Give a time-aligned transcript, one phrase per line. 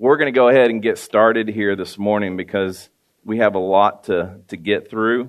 [0.00, 2.88] we're going to go ahead and get started here this morning because
[3.22, 5.28] we have a lot to, to get through.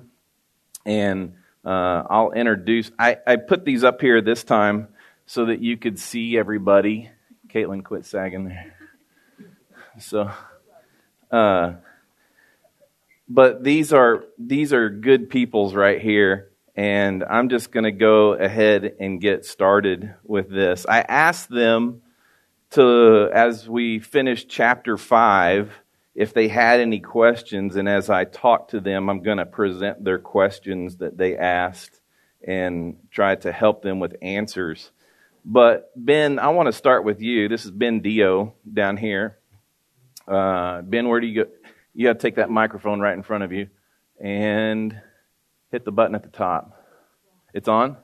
[0.86, 4.88] And uh, I'll introduce, I, I put these up here this time
[5.26, 7.10] so that you could see everybody.
[7.48, 8.74] Caitlin, quit sagging there.
[9.98, 10.30] So,
[11.30, 11.74] uh,
[13.28, 18.32] but these are these are good peoples right here, and I'm just going to go
[18.32, 20.86] ahead and get started with this.
[20.88, 22.00] I asked them
[22.72, 25.72] to, as we finish chapter 5,
[26.14, 27.76] if they had any questions.
[27.76, 32.00] And as I talk to them, I'm going to present their questions that they asked
[32.46, 34.90] and try to help them with answers.
[35.44, 37.48] But Ben, I want to start with you.
[37.48, 39.38] This is Ben Dio down here.
[40.26, 41.50] Uh, ben, where do you go?
[41.94, 43.68] You got to take that microphone right in front of you
[44.20, 44.98] and
[45.70, 46.84] hit the button at the top.
[47.52, 47.96] It's on?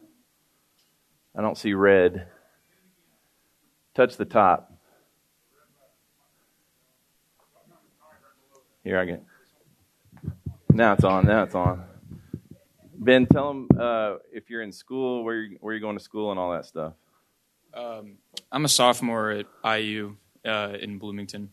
[1.37, 2.27] I don't see red.
[3.99, 4.73] Touch the top.
[8.85, 9.25] Here I get.
[10.71, 11.27] Now it's on.
[11.27, 11.83] Now it's on.
[12.95, 16.31] Ben, tell them uh, if you're in school, where you're, where you're going to school,
[16.31, 16.93] and all that stuff.
[17.75, 18.19] Um,
[18.53, 20.15] I'm a sophomore at IU
[20.45, 21.51] uh, in Bloomington.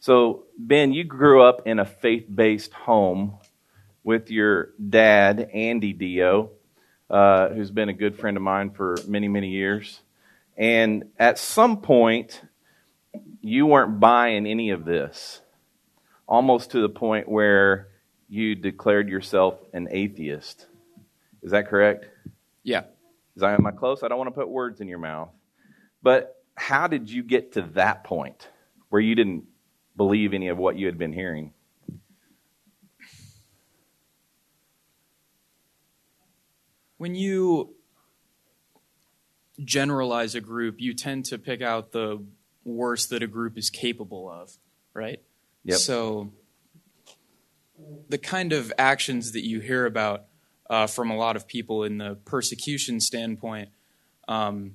[0.00, 3.36] So, Ben, you grew up in a faith based home
[4.02, 6.52] with your dad, Andy Dio,
[7.10, 10.00] uh, who's been a good friend of mine for many, many years.
[10.56, 12.42] And at some point,
[13.40, 15.40] you weren't buying any of this,
[16.26, 17.88] almost to the point where
[18.28, 20.66] you declared yourself an atheist.
[21.42, 22.06] Is that correct?
[22.62, 22.84] Yeah.
[23.36, 24.02] Is I, am I close?
[24.02, 25.30] I don't want to put words in your mouth.
[26.02, 28.48] But how did you get to that point
[28.90, 29.44] where you didn't
[29.96, 31.52] believe any of what you had been hearing?
[36.98, 37.74] When you
[39.62, 42.22] generalize a group, you tend to pick out the
[42.64, 44.56] worst that a group is capable of,
[44.94, 45.20] right?
[45.64, 45.78] Yep.
[45.78, 46.32] So
[48.08, 50.24] the kind of actions that you hear about
[50.70, 53.68] uh, from a lot of people in the persecution standpoint,
[54.28, 54.74] um,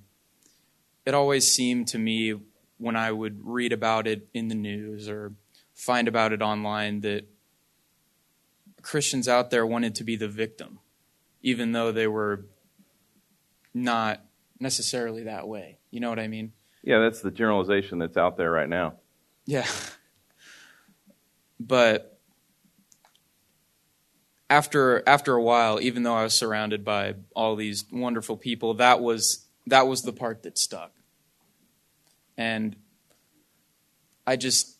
[1.05, 2.35] it always seemed to me
[2.77, 5.33] when I would read about it in the news or
[5.73, 7.27] find about it online that
[8.81, 10.79] Christians out there wanted to be the victim,
[11.41, 12.45] even though they were
[13.73, 14.21] not
[14.59, 15.77] necessarily that way.
[15.91, 16.53] You know what I mean?
[16.83, 18.93] Yeah, that's the generalization that's out there right now.
[19.45, 19.67] Yeah.
[21.59, 22.19] But
[24.49, 29.01] after after a while, even though I was surrounded by all these wonderful people, that
[29.01, 30.93] was that was the part that stuck.
[32.37, 32.75] And
[34.25, 34.77] I just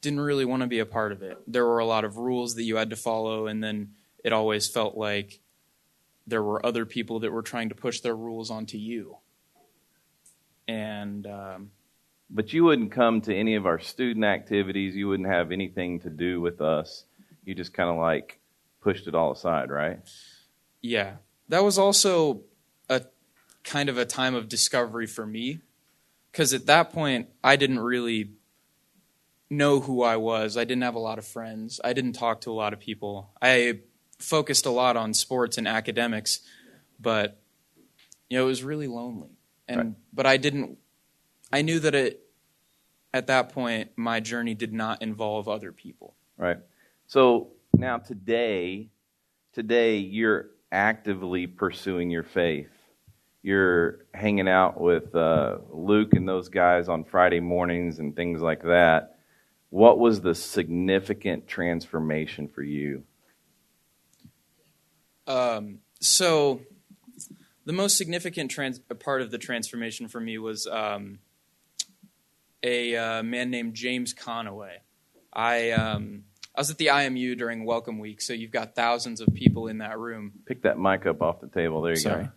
[0.00, 1.38] didn't really want to be a part of it.
[1.46, 3.90] There were a lot of rules that you had to follow, and then
[4.24, 5.40] it always felt like
[6.26, 9.18] there were other people that were trying to push their rules onto you.
[10.66, 11.70] And um,
[12.30, 14.96] But you wouldn't come to any of our student activities.
[14.96, 17.04] You wouldn't have anything to do with us.
[17.44, 18.38] You just kind of like
[18.80, 20.00] pushed it all aside, right?
[20.80, 21.16] yeah,
[21.48, 22.42] that was also
[22.90, 23.02] a
[23.62, 25.60] kind of a time of discovery for me.
[26.30, 28.32] Because at that point, I didn't really
[29.48, 30.56] know who I was.
[30.56, 31.80] I didn't have a lot of friends.
[31.82, 33.30] I didn't talk to a lot of people.
[33.40, 33.80] I
[34.18, 36.40] focused a lot on sports and academics,
[37.00, 37.40] but
[38.28, 39.30] you know, it was really lonely.
[39.68, 39.92] And Right.
[40.12, 40.78] but I didn't
[41.52, 42.20] I knew that it
[43.12, 46.14] at that point my journey did not involve other people.
[46.36, 46.58] Right.
[47.06, 48.88] So now today,
[49.52, 52.70] today you're actively pursuing your faith.
[53.42, 58.62] You're hanging out with uh, Luke and those guys on Friday mornings and things like
[58.62, 59.18] that.
[59.68, 63.04] What was the significant transformation for you?
[65.26, 66.60] Um, so
[67.64, 71.18] the most significant trans- part of the transformation for me was um,
[72.62, 74.78] a uh, man named James Conaway.
[75.32, 76.24] I um,
[76.54, 79.78] I was at the IMU during Welcome Week, so you've got thousands of people in
[79.78, 80.32] that room.
[80.46, 81.82] Pick that mic up off the table.
[81.82, 82.24] There you Sorry.
[82.24, 82.30] go.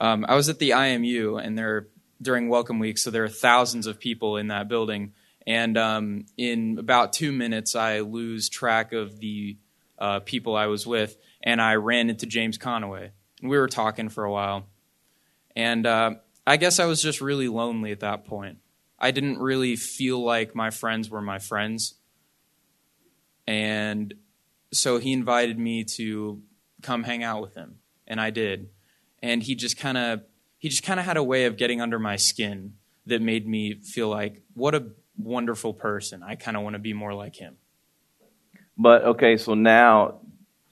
[0.00, 1.88] Um, I was at the IMU, and there
[2.22, 5.12] during Welcome Week, so there are thousands of people in that building.
[5.46, 9.56] And um, in about two minutes, I lose track of the
[9.98, 13.10] uh, people I was with, and I ran into James Conaway.
[13.40, 14.66] And we were talking for a while.
[15.54, 16.14] And uh,
[16.44, 18.58] I guess I was just really lonely at that point.
[18.98, 21.94] I didn't really feel like my friends were my friends.
[23.46, 24.14] And
[24.72, 26.42] so he invited me to
[26.82, 27.76] come hang out with him,
[28.06, 28.70] and I did.
[29.22, 30.22] And he just kind of
[30.58, 32.74] he just kind of had a way of getting under my skin
[33.06, 34.86] that made me feel like what a
[35.18, 36.22] wonderful person.
[36.22, 37.56] I kind of want to be more like him.
[38.76, 40.20] But okay, so now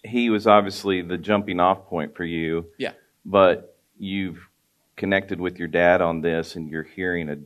[0.05, 2.67] he was obviously the jumping off point for you.
[2.79, 2.93] Yeah.
[3.25, 4.49] But you've
[4.97, 7.37] connected with your dad on this, and you're hearing a,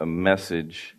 [0.00, 0.96] a message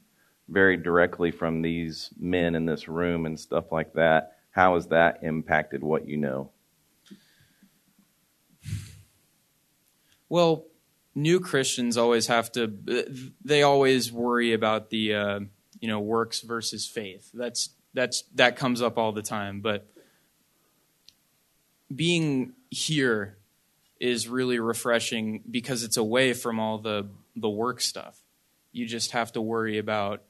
[0.50, 4.38] very directly from these men in this room and stuff like that.
[4.51, 6.51] How has that impacted what you know?
[10.30, 10.65] Well,
[11.15, 12.74] new Christians always have to.
[13.44, 15.39] They always worry about the uh,
[15.80, 17.30] you know works versus faith.
[17.33, 19.62] That's that's that comes up all the time.
[19.62, 19.93] But
[21.95, 23.38] being here
[24.00, 28.19] is really refreshing because it's away from all the the work stuff.
[28.72, 30.24] You just have to worry about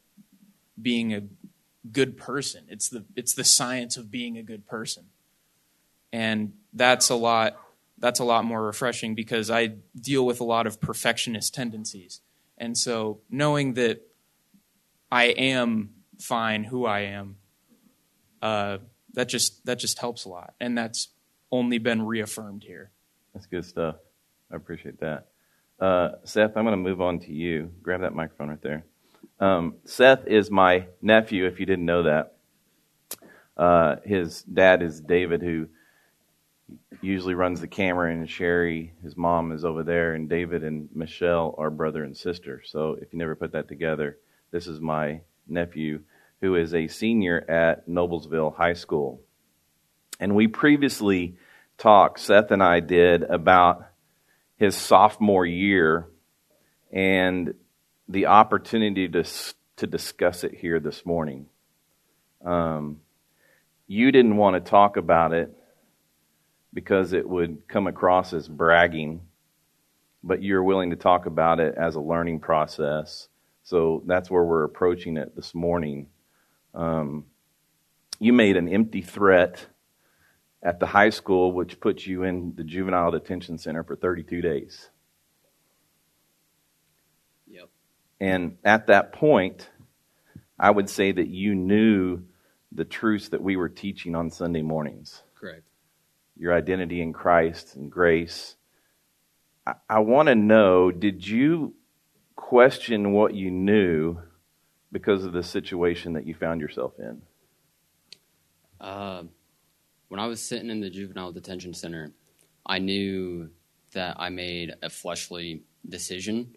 [0.82, 1.24] being a
[1.92, 2.64] good person.
[2.68, 5.06] It's the it's the science of being a good person.
[6.12, 7.58] And that's a lot
[7.98, 12.22] that's a lot more refreshing because I deal with a lot of perfectionist tendencies.
[12.58, 14.02] And so knowing that
[15.12, 17.38] I am fine who I am,
[18.42, 18.80] uh,
[19.14, 20.54] that just that just helps a lot.
[20.60, 21.10] And that's
[21.54, 22.90] only been reaffirmed here.
[23.34, 23.98] That's good stuff.
[24.52, 25.28] I appreciate that.
[25.80, 27.72] Uh, Seth, I'm going to move on to you.
[27.84, 28.86] Grab that microphone right there.
[29.40, 32.38] Um, Seth is my nephew, if you didn't know that.
[33.56, 35.68] Uh, his dad is David, who
[37.02, 41.54] usually runs the camera, and Sherry, his mom, is over there, and David and Michelle
[41.60, 42.64] are brother and sister.
[42.66, 44.18] So if you never put that together,
[44.50, 46.02] this is my nephew,
[46.42, 49.22] who is a senior at Noblesville High School.
[50.20, 51.38] And we previously
[51.78, 53.86] talked, Seth and I did, about
[54.58, 56.08] his sophomore year
[56.92, 57.54] and
[58.08, 59.24] the opportunity to,
[59.78, 61.48] to discuss it here this morning.
[62.46, 63.02] Um,
[63.88, 65.52] you didn't want to talk about it
[66.74, 69.22] because it would come across as bragging,
[70.24, 73.28] but you're willing to talk about it as a learning process.
[73.64, 76.08] So that's where we're approaching it this morning.
[76.74, 77.26] Um,
[78.20, 79.66] you made an empty threat
[80.64, 84.90] at the high school, which puts you in the juvenile detention center for 32 days.
[87.48, 87.70] Yep.
[88.22, 89.70] And at that point,
[90.58, 92.24] I would say that you knew
[92.72, 95.22] the truths that we were teaching on Sunday mornings.
[95.36, 95.64] Correct.
[96.38, 98.56] Your identity in Christ and grace.
[99.68, 101.76] I, I want to know did you
[102.36, 104.18] question what you knew
[104.92, 107.22] because of the situation that you found yourself in?
[108.80, 109.24] Uh,
[110.14, 112.12] when I was sitting in the juvenile detention center,
[112.68, 113.50] I knew
[113.94, 116.56] that I made a fleshly decision,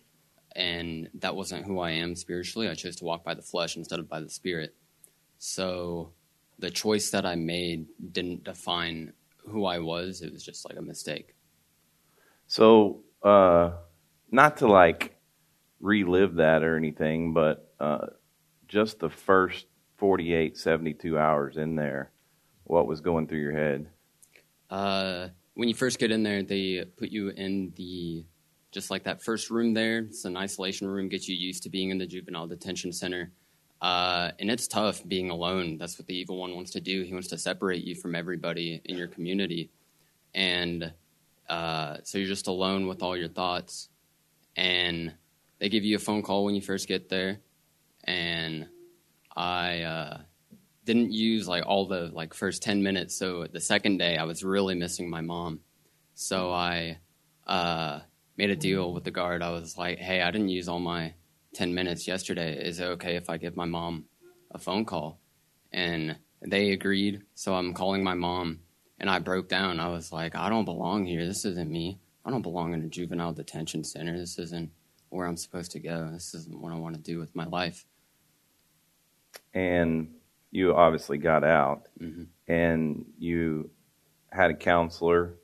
[0.55, 2.69] and that wasn't who I am spiritually.
[2.69, 4.75] I chose to walk by the flesh instead of by the spirit.
[5.39, 6.13] So
[6.59, 9.15] the choice that I made didn't define
[9.49, 11.35] who I was, it was just like a mistake.
[12.49, 13.71] So, uh,
[14.31, 15.17] not to like
[15.81, 18.09] relive that or anything, but uh,
[18.69, 19.65] just the first
[19.97, 22.11] 48, 72 hours in there
[22.67, 23.89] what was going through your head?
[24.71, 28.25] Uh, when you first get in there, they put you in the
[28.73, 30.01] just like that first room there.
[30.01, 33.31] It's an isolation room, gets you used to being in the juvenile detention center.
[33.81, 35.79] Uh, and it's tough being alone.
[35.79, 37.03] That's what the evil one wants to do.
[37.03, 39.71] He wants to separate you from everybody in your community.
[40.35, 40.93] And
[41.49, 43.89] uh, so you're just alone with all your thoughts.
[44.57, 45.15] And
[45.59, 47.39] they give you a phone call when you first get there.
[48.05, 48.69] And
[49.35, 50.19] I, uh,
[50.87, 54.45] didn't use like all the like first 10 minutes so the second day i was
[54.45, 55.61] really missing my mom.
[56.15, 56.99] So i
[57.47, 58.01] uh,
[58.37, 59.43] made a deal with the guard.
[59.43, 61.13] I was like hey i didn't use all my
[61.55, 62.57] 10 minutes yesterday.
[62.57, 64.05] Is it okay if i give my mom
[64.51, 65.19] a phone call?
[65.73, 68.61] And they agreed so i'm calling my mom
[69.01, 69.81] and i broke down.
[69.81, 71.27] I was like i don't belong here.
[71.27, 71.99] This isn't me.
[72.25, 74.17] I don't belong in a juvenile detention center.
[74.17, 74.71] This isn't
[75.09, 76.11] where i'm supposed to go.
[76.13, 77.85] This isn't what i want to do with my life.
[79.53, 80.15] And
[80.51, 82.25] you obviously got out mm-hmm.
[82.53, 83.71] and you
[84.31, 85.35] had a counselor,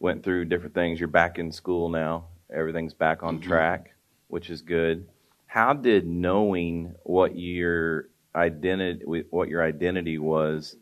[0.00, 1.00] went through different things.
[1.00, 2.26] You're back in school now.
[2.52, 3.48] Everything's back on mm-hmm.
[3.48, 3.94] track,
[4.28, 5.06] which is good.
[5.46, 10.76] How did knowing what your identity what your identity was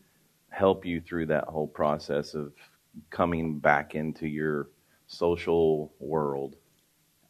[0.51, 2.53] help you through that whole process of
[3.11, 4.69] coming back into your
[5.07, 6.57] social world?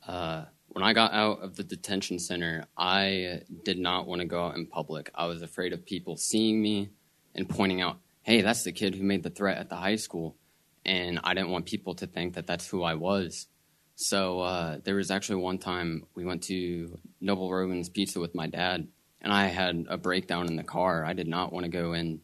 [0.07, 0.45] Uh,
[0.77, 4.57] when I got out of the detention center, I did not want to go out
[4.57, 5.11] in public.
[5.15, 6.91] I was afraid of people seeing me
[7.35, 10.37] and pointing out, hey, that's the kid who made the threat at the high school.
[10.85, 13.47] And I didn't want people to think that that's who I was.
[13.95, 18.47] So uh, there was actually one time we went to Noble Roman's Pizza with my
[18.47, 18.87] dad,
[19.23, 21.07] and I had a breakdown in the car.
[21.07, 22.21] I did not want to go in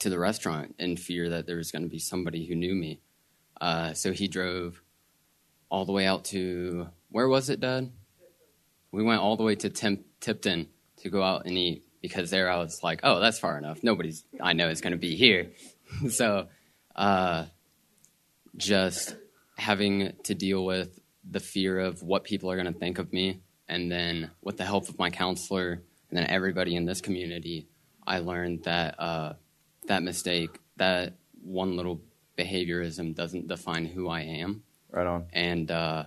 [0.00, 3.00] to the restaurant in fear that there was going to be somebody who knew me.
[3.58, 4.82] Uh, so he drove
[5.70, 7.90] all the way out to where was it, Dad?
[8.92, 12.50] We went all the way to Tim- Tipton to go out and eat because there
[12.50, 13.82] I was like, oh, that's far enough.
[13.82, 15.50] Nobody's I know is going to be here.
[16.10, 16.48] so,
[16.94, 17.46] uh,
[18.56, 19.16] just
[19.56, 20.98] having to deal with
[21.28, 24.64] the fear of what people are going to think of me, and then with the
[24.64, 27.66] help of my counselor, and then everybody in this community,
[28.06, 29.34] I learned that uh,
[29.88, 32.00] that mistake, that one little
[32.38, 34.62] behaviorism, doesn't define who I am.
[34.90, 35.26] Right on.
[35.32, 36.04] And uh,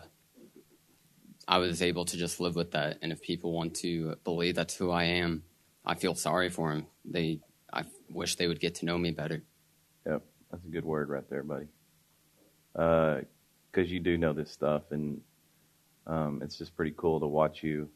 [1.49, 2.99] I was able to just live with that.
[3.01, 5.41] And if people want to believe that's who I am,
[5.83, 6.85] I feel sorry for them.
[7.03, 7.39] They,
[7.73, 9.41] I wish they would get to know me better.
[10.05, 11.65] Yep, that's a good word right there, buddy.
[12.73, 13.25] Because
[13.77, 15.21] uh, you do know this stuff, and
[16.05, 17.89] um, it's just pretty cool to watch you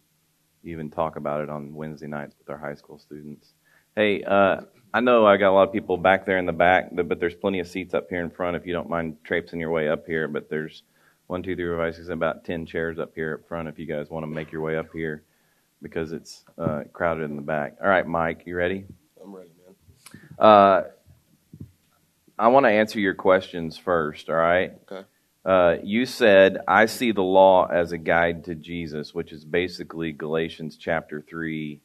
[0.64, 3.54] even talk about it on Wednesday nights with our high school students.
[3.96, 4.62] Hey, uh,
[4.96, 7.36] I know I got a lot of people back there in the back, but there's
[7.36, 10.08] plenty of seats up here in front if you don't mind traipsing your way up
[10.08, 10.28] here.
[10.28, 10.82] But there's
[11.28, 13.86] one, two, three, four, five, six, about ten chairs up here up front if you
[13.86, 15.24] guys want to make your way up here
[15.82, 17.76] because it's uh, crowded in the back.
[17.82, 18.86] All right, Mike, you ready?
[19.22, 19.76] I'm ready, man.
[20.40, 20.84] Uh,
[22.40, 24.74] I want to answer your questions first, all right?
[24.90, 25.06] Okay.
[25.46, 30.14] Uh, you said, I see the law as a guide to Jesus, which is basically
[30.14, 31.82] Galatians chapter 3,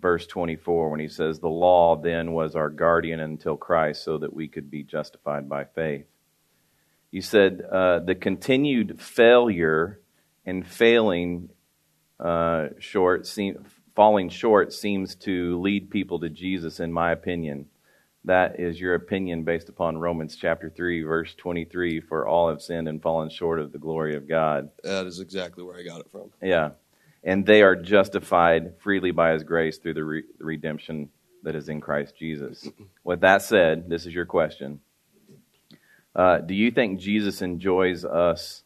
[0.00, 4.32] verse 24, when he says, The law then was our guardian until Christ, so that
[4.32, 6.06] we could be justified by faith.
[7.12, 10.00] You said, uh, the continued failure
[10.44, 11.50] and failing
[12.18, 13.64] uh, short, seem,
[13.94, 17.66] falling short seems to lead people to Jesus, in my opinion
[18.24, 22.88] that is your opinion based upon Romans chapter 3, verse 23 for all have sinned
[22.88, 24.70] and fallen short of the glory of God.
[24.84, 26.30] That is exactly where I got it from.
[26.40, 26.70] Yeah.
[27.24, 31.08] And they are justified freely by his grace through the, re- the redemption
[31.42, 32.68] that is in Christ Jesus.
[33.04, 34.80] With that said, this is your question.
[36.14, 38.64] Uh, do you think Jesus enjoys us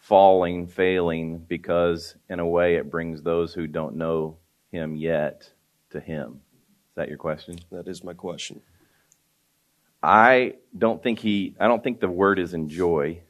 [0.00, 4.36] falling, failing, because in a way it brings those who don't know
[4.70, 5.50] him yet
[5.90, 6.40] to him?
[6.90, 7.58] Is that your question?
[7.70, 8.60] That is my question.
[10.02, 11.54] I don't think he.
[11.58, 13.20] I don't think the word is enjoy.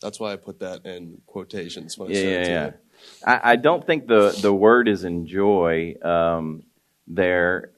[0.00, 2.70] That's why I put that in quotations Yeah, yeah, yeah.
[3.24, 5.96] I, I don't think the the word is enjoy.
[6.02, 6.62] Um,
[7.08, 7.70] there,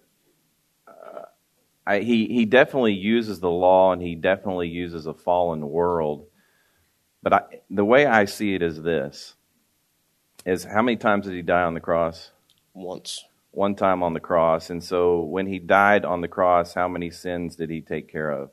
[1.89, 6.27] I, he he definitely uses the law, and he definitely uses a fallen world.
[7.23, 7.41] But I,
[7.71, 9.35] the way I see it is this:
[10.45, 12.31] is how many times did he die on the cross?
[12.75, 13.25] Once.
[13.53, 17.11] One time on the cross, and so when he died on the cross, how many
[17.11, 18.51] sins did he take care of?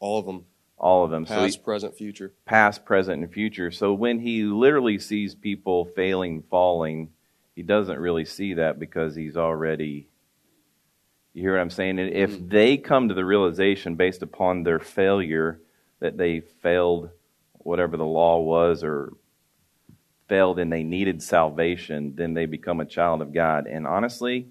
[0.00, 0.44] All of them.
[0.76, 1.24] All of them.
[1.24, 2.32] so he, Past, present, future.
[2.44, 3.70] past, present, and future.
[3.70, 7.10] So when he literally sees people failing, falling,
[7.54, 10.08] he doesn't really see that because he's already.
[11.34, 11.98] You hear what I'm saying?
[11.98, 12.50] And if Mhm.
[12.50, 15.60] they come to the realization based upon their failure
[16.00, 17.10] that they failed
[17.54, 19.14] whatever the law was or
[20.28, 23.66] failed and they needed salvation, then they become a child of God.
[23.66, 24.48] And honestly,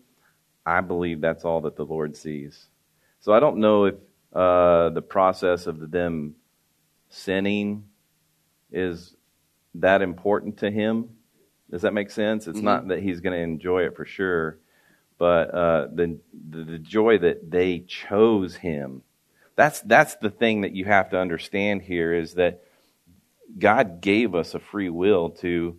[0.66, 2.68] I believe that's all that the Lord sees.
[3.20, 3.96] So I don't know if
[4.34, 6.36] uh, the process of them
[7.10, 7.90] sinning
[8.72, 9.16] is
[9.76, 11.10] that important to him.
[11.70, 12.48] Does that make sense?
[12.48, 12.64] It's Mhm.
[12.64, 14.60] not that he's going to enjoy it for sure,
[15.22, 16.18] but uh, the,
[16.50, 19.04] the joy that they chose him.
[19.56, 22.64] That's that's the thing that you have to understand here is that
[23.56, 25.78] God gave us a free will to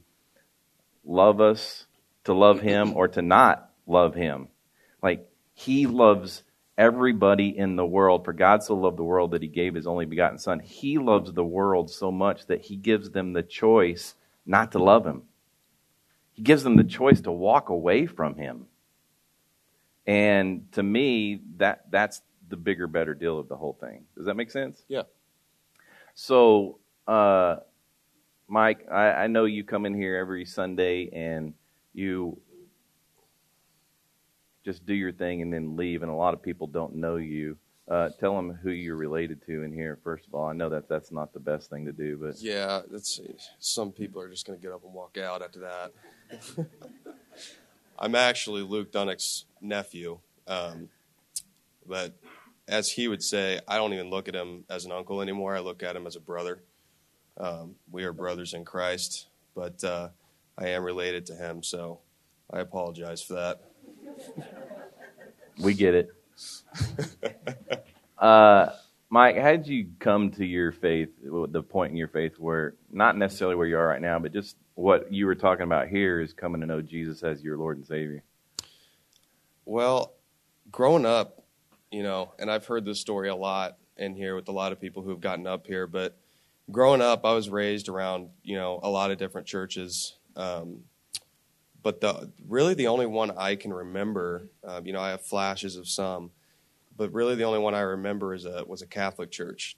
[1.04, 1.86] love us,
[2.22, 4.46] to love him, or to not love him.
[5.02, 6.44] Like he loves
[6.78, 8.24] everybody in the world.
[8.24, 10.60] For God so loved the world that he gave his only begotten Son.
[10.60, 14.14] He loves the world so much that he gives them the choice
[14.46, 15.22] not to love him.
[16.32, 18.66] He gives them the choice to walk away from him.
[20.06, 24.04] And to me, that that's the bigger, better deal of the whole thing.
[24.16, 24.84] Does that make sense?
[24.88, 25.02] Yeah.
[26.14, 27.56] So, uh,
[28.48, 31.54] Mike, I, I know you come in here every Sunday and
[31.94, 32.38] you
[34.64, 37.56] just do your thing and then leave, and a lot of people don't know you.
[37.88, 39.98] Uh, tell them who you're related to in here.
[40.04, 42.82] First of all, I know that that's not the best thing to do, but Yeah,
[42.90, 43.20] that's
[43.58, 45.92] some people are just going to get up and walk out after that.
[48.02, 50.18] I'm actually Luke Dunnick's nephew,
[50.48, 50.88] um,
[51.86, 52.18] but
[52.66, 55.54] as he would say, I don't even look at him as an uncle anymore.
[55.54, 56.64] I look at him as a brother.
[57.38, 60.08] Um, we are brothers in Christ, but uh,
[60.58, 62.00] I am related to him, so
[62.52, 63.60] I apologize for that.
[65.60, 66.08] we get it.
[68.18, 68.70] uh,
[69.10, 73.16] Mike, how did you come to your faith, the point in your faith where, not
[73.16, 76.32] necessarily where you are right now, but just what you were talking about here is
[76.32, 78.24] coming to know Jesus as your Lord and Savior?
[79.64, 80.14] Well,
[80.72, 81.44] growing up,
[81.92, 84.80] you know, and I've heard this story a lot in here with a lot of
[84.80, 86.18] people who've gotten up here, but
[86.72, 90.16] growing up, I was raised around, you know, a lot of different churches.
[90.34, 90.80] Um,
[91.80, 95.76] but the really the only one I can remember, um, you know, I have flashes
[95.76, 96.32] of some,
[96.96, 99.76] but really the only one I remember is a was a Catholic church,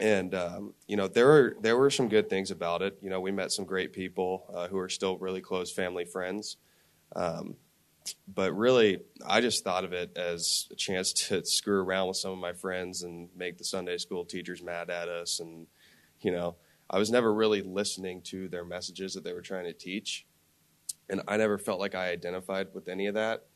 [0.00, 2.98] and um, you know there were there were some good things about it.
[3.02, 6.56] You know, we met some great people uh, who are still really close family friends.
[7.14, 7.56] Um,
[8.26, 12.32] but really, I just thought of it as a chance to screw around with some
[12.32, 15.38] of my friends and make the Sunday school teachers mad at us.
[15.40, 15.66] And,
[16.20, 16.56] you know,
[16.88, 20.26] I was never really listening to their messages that they were trying to teach.
[21.08, 23.46] And I never felt like I identified with any of that.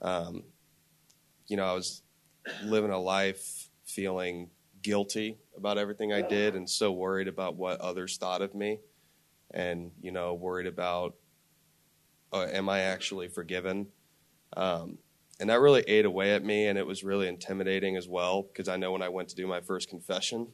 [0.00, 0.44] Um,
[1.46, 2.02] you know, I was
[2.64, 4.50] living a life feeling
[4.82, 8.78] guilty about everything I did and so worried about what others thought of me
[9.52, 11.14] and, you know, worried about
[12.32, 13.88] uh, am I actually forgiven?
[14.56, 14.98] Um,
[15.38, 18.68] and that really ate away at me, and it was really intimidating as well because
[18.68, 20.48] I know when I went to do my first confession,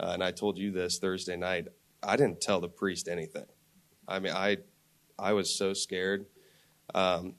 [0.00, 1.68] uh, and I told you this Thursday night,
[2.02, 3.46] I didn't tell the priest anything.
[4.08, 4.58] I mean, I
[5.18, 6.26] I was so scared.
[6.94, 7.34] Um,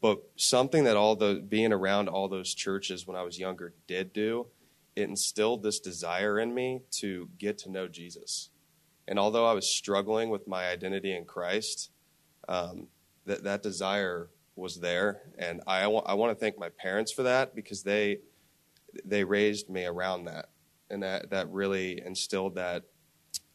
[0.00, 4.12] but something that all the being around all those churches when I was younger did
[4.12, 4.46] do,
[4.98, 8.50] it instilled this desire in me to get to know Jesus.
[9.06, 11.90] And although I was struggling with my identity in Christ,
[12.48, 12.88] um,
[13.24, 17.22] that that desire was there, and I, w- I want to thank my parents for
[17.22, 18.18] that because they
[19.04, 20.46] they raised me around that,
[20.90, 22.82] and that that really instilled that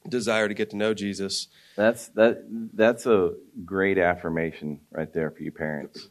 [0.07, 1.50] desire to get to know Jesus.
[1.75, 3.31] That's that that's a
[3.65, 6.07] great affirmation right there for you parents.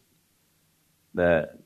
[1.14, 1.58] That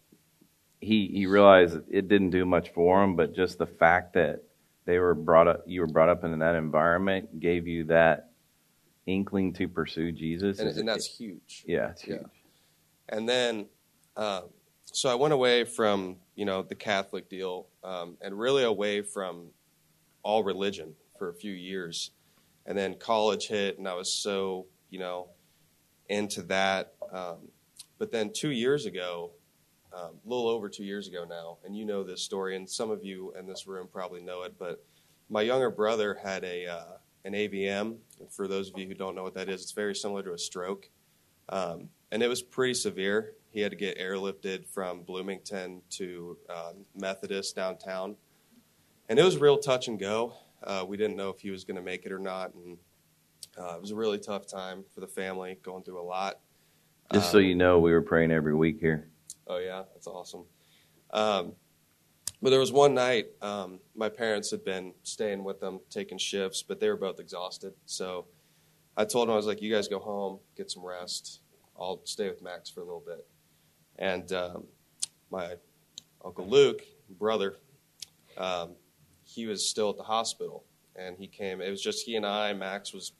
[0.86, 4.42] he he realized it didn't do much for him, but just the fact that
[4.84, 8.30] they were brought up you were brought up in that environment gave you that
[9.06, 10.60] inkling to pursue Jesus.
[10.60, 11.64] And, and that's huge.
[11.66, 12.20] Yeah, it's huge.
[12.20, 12.26] Yeah.
[13.08, 13.66] And then,
[14.16, 14.42] uh,
[14.84, 19.48] so I went away from you know the Catholic deal, um, and really away from
[20.22, 22.12] all religion for a few years,
[22.64, 25.30] and then college hit, and I was so you know
[26.08, 26.92] into that.
[27.12, 27.48] Um,
[27.98, 29.32] but then two years ago,
[29.96, 32.90] um, a little over two years ago now, and you know this story, and some
[32.90, 34.84] of you in this room probably know it, but
[35.30, 37.96] my younger brother had a uh, an AVM.
[38.30, 40.38] For those of you who don't know what that is, it's very similar to a
[40.38, 40.88] stroke.
[41.48, 43.32] Um, and it was pretty severe.
[43.50, 48.16] He had to get airlifted from Bloomington to uh, Methodist downtown.
[49.08, 50.34] And it was real touch and go.
[50.62, 52.54] Uh, we didn't know if he was going to make it or not.
[52.54, 52.78] And
[53.58, 56.40] uh, it was a really tough time for the family, going through a lot.
[57.12, 59.08] Just so um, you know, we were praying every week here.
[59.46, 60.44] Oh, yeah, that's awesome.
[61.12, 61.52] Um,
[62.42, 66.62] but there was one night, um, my parents had been staying with them, taking shifts,
[66.62, 67.72] but they were both exhausted.
[67.86, 68.26] So
[68.96, 71.40] I told them, I was like, you guys go home, get some rest.
[71.78, 73.26] I'll stay with Max for a little bit.
[73.98, 74.64] And um,
[75.30, 75.54] my
[76.24, 77.56] Uncle Luke, brother,
[78.36, 78.72] um,
[79.24, 80.64] he was still at the hospital.
[80.94, 82.52] And he came, it was just he and I.
[82.52, 83.12] Max was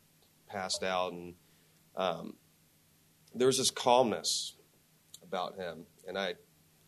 [0.49, 1.13] passed out.
[1.13, 1.35] And
[1.97, 2.35] um,
[3.35, 4.56] there was this calmness
[5.27, 5.85] about him.
[6.07, 6.35] And I,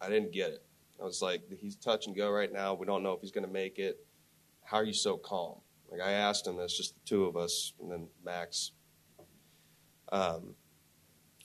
[0.01, 0.63] I didn't get it.
[1.01, 2.75] I was like, he's touch and go right now.
[2.75, 4.05] We don't know if he's going to make it.
[4.65, 5.59] How are you so calm?
[5.91, 8.73] Like I asked him this, just the two of us, and then Max.
[10.11, 10.55] Um,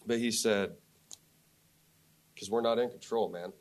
[0.06, 0.74] but he said,
[2.34, 3.54] because we're not in control, man.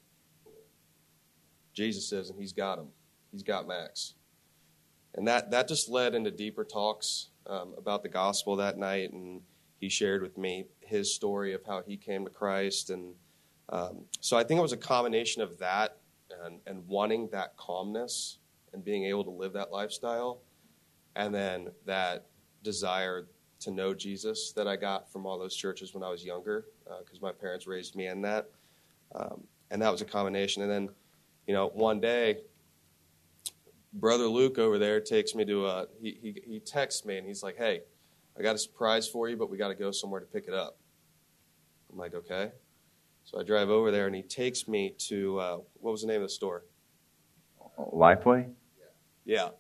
[1.75, 2.89] Jesus is, and he's got him.
[3.31, 4.15] He's got Max.
[5.15, 9.13] And that, that just led into deeper talks um, about the gospel that night.
[9.13, 9.43] And
[9.79, 13.15] he shared with me his story of how he came to Christ and
[13.69, 15.99] um, so I think it was a combination of that
[16.45, 18.39] and, and wanting that calmness
[18.73, 20.41] and being able to live that lifestyle,
[21.15, 22.27] and then that
[22.63, 23.27] desire
[23.61, 27.19] to know Jesus that I got from all those churches when I was younger, because
[27.19, 28.51] uh, my parents raised me in that.
[29.15, 30.63] Um, and that was a combination.
[30.63, 30.89] And then,
[31.47, 32.39] you know, one day,
[33.93, 37.43] brother Luke over there takes me to a, he, he, he texts me and he's
[37.43, 37.83] like, hey,
[38.39, 40.55] I got a surprise for you, but we got to go somewhere to pick it
[40.55, 40.77] up.
[41.93, 42.53] I'm like, okay.
[43.25, 46.17] So I drive over there, and he takes me to uh, what was the name
[46.17, 46.65] of the store?
[47.79, 48.51] Lifeway.
[49.25, 49.51] Yeah.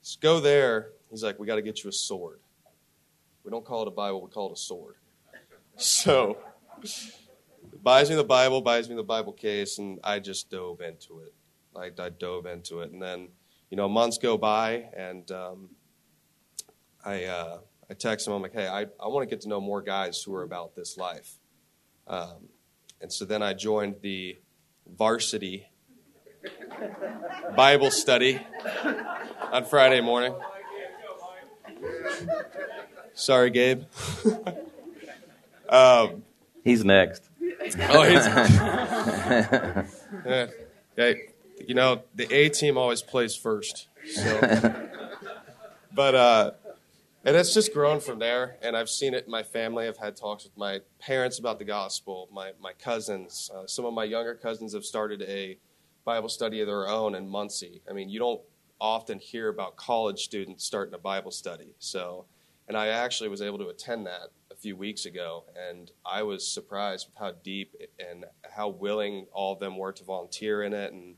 [0.00, 0.92] Let's go there.
[1.10, 2.40] He's like, we got to get you a sword.
[3.44, 4.96] We don't call it a Bible; we call it a sword.
[5.76, 6.38] So
[7.82, 11.34] buys me the Bible, buys me the Bible case, and I just dove into it.
[11.76, 13.28] I, I dove into it, and then
[13.70, 15.70] you know months go by, and um,
[17.04, 17.58] I uh,
[17.90, 18.34] I text him.
[18.34, 20.74] I'm like, hey, I, I want to get to know more guys who are about
[20.74, 21.38] this life.
[22.06, 22.48] Um,
[23.00, 24.38] and so then I joined the
[24.86, 25.68] varsity
[27.56, 28.40] Bible study
[29.52, 30.34] on Friday morning.
[33.14, 33.82] Sorry, Gabe.
[35.68, 36.22] um,
[36.64, 37.22] he's next.
[37.90, 38.26] Oh, he's.
[40.26, 40.46] yeah,
[40.96, 41.28] hey,
[41.66, 43.88] you know the A team always plays first.
[44.06, 44.88] So,
[45.92, 46.50] but uh,
[47.24, 48.56] and it's just grown from there.
[48.62, 49.88] And I've seen it in my family.
[49.88, 53.50] I've had talks with my parents about the gospel, my, my cousins.
[53.54, 55.58] Uh, some of my younger cousins have started a
[56.04, 57.82] Bible study of their own in Muncie.
[57.88, 58.40] I mean, you don't
[58.80, 61.74] often hear about college students starting a Bible study.
[61.78, 62.26] So,
[62.68, 66.46] and I actually was able to attend that a few weeks ago, and I was
[66.46, 70.92] surprised with how deep and how willing all of them were to volunteer in it,
[70.92, 71.16] and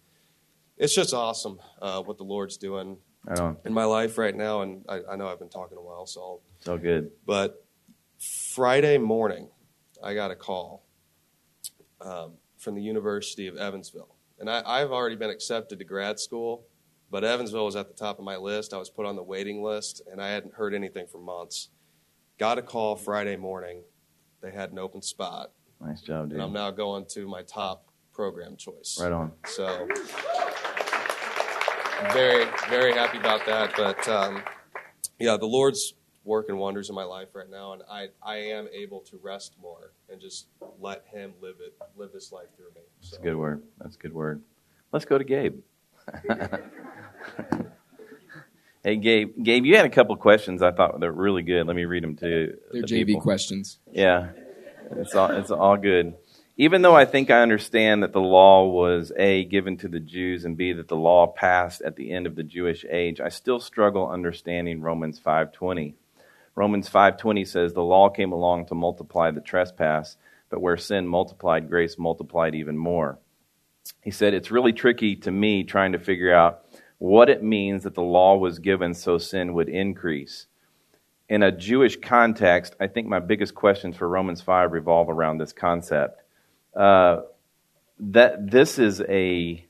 [0.76, 2.96] it's just awesome uh, what the Lord's doing
[3.64, 4.62] in my life right now.
[4.62, 7.10] And I, I, know I've been talking a while, so I'll, so good.
[7.26, 7.64] But
[8.18, 9.48] Friday morning,
[10.02, 10.86] I got a call
[12.00, 16.66] um, from the University of Evansville, and I, I've already been accepted to grad school
[17.10, 18.72] but Evansville was at the top of my list.
[18.72, 21.68] I was put on the waiting list, and I hadn't heard anything for months.
[22.38, 23.82] Got a call Friday morning.
[24.40, 25.50] They had an open spot.
[25.80, 26.34] Nice job, dude.
[26.34, 28.98] And I'm now going to my top program choice.
[29.00, 29.32] Right on.
[29.46, 29.88] So,
[32.12, 33.72] very, very happy about that.
[33.76, 34.42] But um,
[35.18, 38.68] yeah, the Lord's work and wonders in my life right now, and I, I am
[38.72, 40.46] able to rest more and just
[40.78, 42.82] let Him live it, live this life through me.
[43.00, 43.16] So.
[43.16, 43.62] That's a good word.
[43.78, 44.42] That's a good word.
[44.92, 45.60] Let's go to Gabe.
[48.82, 49.34] hey, Gabe.
[49.42, 51.66] Gabe, you had a couple questions I thought were really good.
[51.66, 52.58] Let me read them to you.
[52.72, 53.22] They're the JV people.
[53.22, 53.78] questions.
[53.92, 54.30] Yeah,
[54.92, 56.14] it's all it's all good.
[56.60, 60.44] Even though I think I understand that the law was a given to the Jews
[60.44, 63.60] and b that the law passed at the end of the Jewish age, I still
[63.60, 65.94] struggle understanding Romans five twenty.
[66.54, 70.16] Romans five twenty says the law came along to multiply the trespass,
[70.50, 73.18] but where sin multiplied, grace multiplied even more
[74.02, 76.64] he said, It's really tricky to me trying to figure out
[76.98, 80.46] what it means that the law was given so sin would increase.
[81.28, 85.52] In a Jewish context, I think my biggest questions for Romans 5 revolve around this
[85.52, 86.19] concept.
[86.74, 87.22] Uh,
[87.98, 89.64] that this is a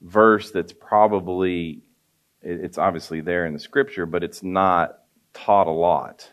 [0.00, 1.82] verse that's probably
[2.42, 4.98] it's obviously there in the scripture but it's not
[5.32, 6.30] taught a lot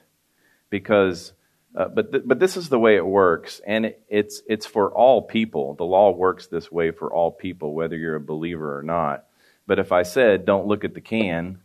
[0.70, 1.32] because
[1.76, 4.92] uh, but th- but this is the way it works, and it, it's it's for
[4.92, 5.74] all people.
[5.76, 9.26] The law works this way for all people, whether you're a believer or not.
[9.68, 11.60] But if I said, "Don't look at the can,"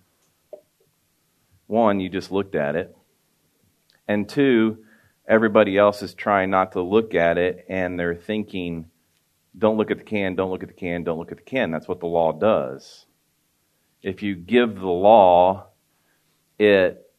[1.66, 2.96] one, you just looked at it,
[4.06, 4.85] and two,
[5.27, 8.91] everybody else is trying not to look at it, and they're thinking,
[9.57, 10.35] "Don't look at the can.
[10.35, 11.05] Don't look at the can.
[11.05, 13.07] Don't look at the can." That's what the law does.
[14.03, 15.69] If you give the law,
[16.59, 17.11] it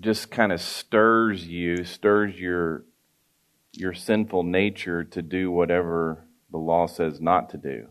[0.00, 2.84] just kind of stirs you, stirs your
[3.76, 7.88] your sinful nature to do whatever the law says not to do.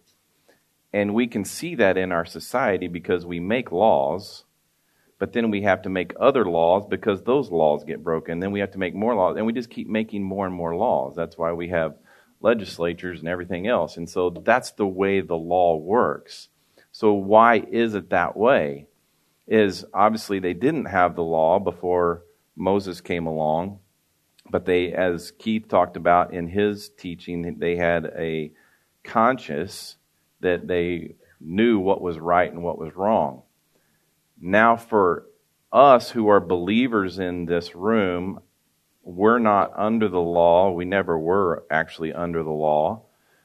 [0.94, 4.46] And we can see that in our society because we make laws,
[5.20, 8.40] but then we have to make other laws because those laws get broken.
[8.40, 10.76] Then we have to make more laws, and we just keep making more and more
[10.76, 11.16] laws.
[11.16, 11.96] That's why we have
[12.42, 13.98] legislatures and everything else.
[13.98, 16.50] And so that's the way the law works.
[16.92, 18.88] So, why is it that way?
[19.48, 22.24] is obviously they didn't have the law before
[22.56, 23.80] Moses came along,
[24.50, 28.52] but they, as Keith talked about in his teaching, they had a
[29.04, 29.98] conscience
[30.42, 33.42] that they knew what was right and what was wrong.
[34.44, 35.26] Now, for
[35.72, 38.42] us who are believers in this room,
[39.02, 40.72] we're not under the law.
[40.72, 43.04] We never were actually under the law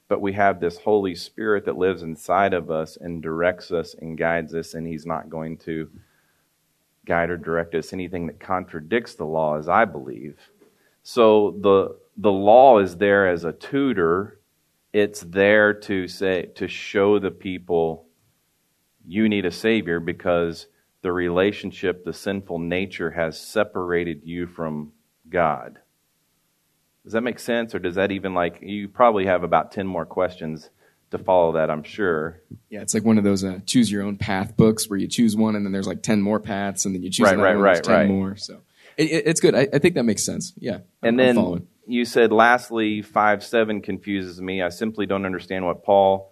[0.08, 4.16] but we have this Holy Spirit that lives inside of us and directs us and
[4.16, 5.90] guides us, and He's not going to
[7.06, 10.38] guide or direct us anything that contradicts the law, as I believe.
[11.02, 14.40] So the the law is there as a tutor.
[14.92, 18.06] It's there to say to show the people
[19.06, 20.66] you need a savior because
[21.02, 24.92] the relationship, the sinful nature has separated you from
[25.28, 25.78] God.
[27.04, 27.74] Does that make sense?
[27.74, 30.70] Or does that even like, you probably have about 10 more questions
[31.10, 32.42] to follow that, I'm sure.
[32.68, 35.34] Yeah, it's like one of those uh, choose your own path books where you choose
[35.34, 37.62] one and then there's like 10 more paths and then you choose right, right, one,
[37.62, 38.08] right, 10 right.
[38.08, 38.36] more.
[38.36, 38.60] So
[38.98, 39.54] it, it, it's good.
[39.54, 40.52] I, I, think that makes sense.
[40.58, 40.80] Yeah.
[41.02, 44.60] And I'm, then I'm you said, lastly, 5 7 confuses me.
[44.60, 46.30] I simply don't understand what Paul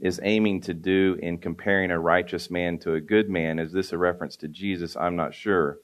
[0.00, 3.58] is aiming to do in comparing a righteous man to a good man.
[3.58, 4.96] Is this a reference to Jesus?
[4.96, 5.78] I'm not sure.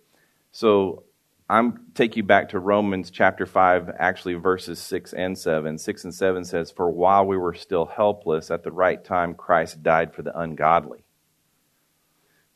[0.53, 1.05] So
[1.49, 5.79] I'm take you back to Romans chapter 5, actually verses 6 and 7.
[5.79, 9.83] 6 and 7 says, For while we were still helpless, at the right time Christ
[9.83, 11.03] died for the ungodly.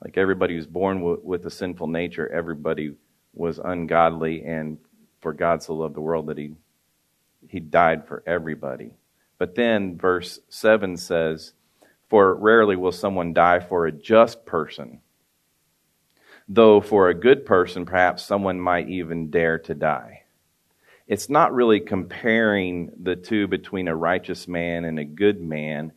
[0.03, 2.95] Like everybody who's born with a sinful nature, everybody
[3.33, 4.79] was ungodly, and
[5.21, 6.53] for God so loved the world that he,
[7.49, 8.93] he died for everybody.
[9.39, 11.53] But then verse 7 says,
[12.09, 15.01] For rarely will someone die for a just person
[16.49, 20.23] though for a good person, perhaps someone might even dare to die.
[21.07, 25.93] It's not really comparing the two between a righteous man and a good man.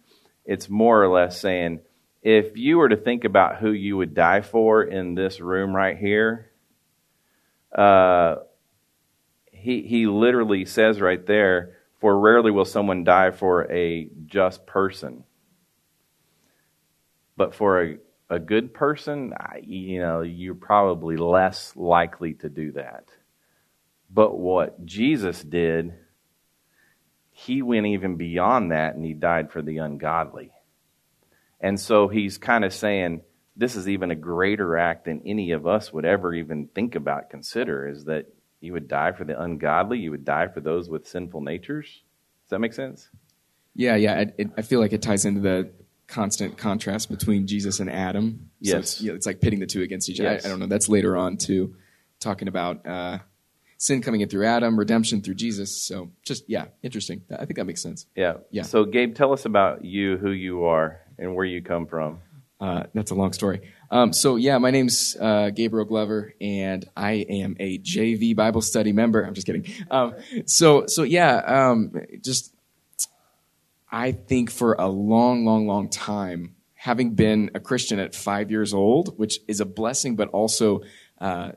[0.46, 1.80] It's more or less saying,
[2.22, 5.98] if you were to think about who you would die for in this room right
[5.98, 6.52] here,
[7.74, 8.38] uh,
[9.52, 15.24] he, he literally says right there, for rarely will someone die for a just person.
[17.36, 17.98] But for a
[18.30, 19.34] a good person,
[19.64, 23.06] you know, you're probably less likely to do that.
[24.10, 25.94] But what Jesus did,
[27.32, 30.52] he went even beyond that and he died for the ungodly.
[31.60, 33.22] And so he's kind of saying,
[33.56, 37.30] this is even a greater act than any of us would ever even think about,
[37.30, 41.08] consider, is that you would die for the ungodly, you would die for those with
[41.08, 41.86] sinful natures.
[42.46, 43.10] Does that make sense?
[43.76, 44.22] Yeah, yeah.
[44.22, 45.70] It, it, I feel like it ties into the
[46.08, 48.50] constant contrast between Jesus and Adam.
[48.60, 48.72] Yes.
[48.72, 50.32] So it's, you know, it's like pitting the two against each other.
[50.32, 50.46] Yes.
[50.46, 50.68] I, I don't know.
[50.68, 51.76] That's later on too,
[52.20, 53.20] talking about uh,
[53.78, 55.76] sin coming in through Adam, redemption through Jesus.
[55.80, 57.22] So just yeah, interesting.
[57.32, 58.08] I think that makes sense.
[58.16, 58.38] Yeah.
[58.50, 58.64] Yeah.
[58.64, 62.20] So, Gabe, tell us about you, who you are, and where you come from.
[62.60, 63.62] Uh, that's a long story.
[63.90, 68.92] Um, so yeah, my name's uh, Gabriel Glover, and I am a JV Bible study
[68.92, 69.24] member.
[69.24, 69.66] I'm just kidding.
[69.90, 72.54] Um, so so yeah, um, just
[73.92, 78.74] I think for a long, long, long time, having been a Christian at five years
[78.74, 80.82] old, which is a blessing, but also
[81.20, 81.52] uh,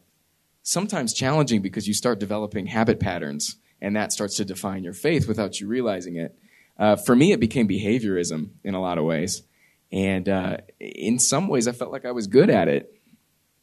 [0.62, 5.26] sometimes challenging because you start developing habit patterns, and that starts to define your faith
[5.26, 6.36] without you realizing it.
[6.78, 9.42] Uh, for me, it became behaviorism in a lot of ways.
[9.92, 12.94] And uh, in some ways, I felt like I was good at it.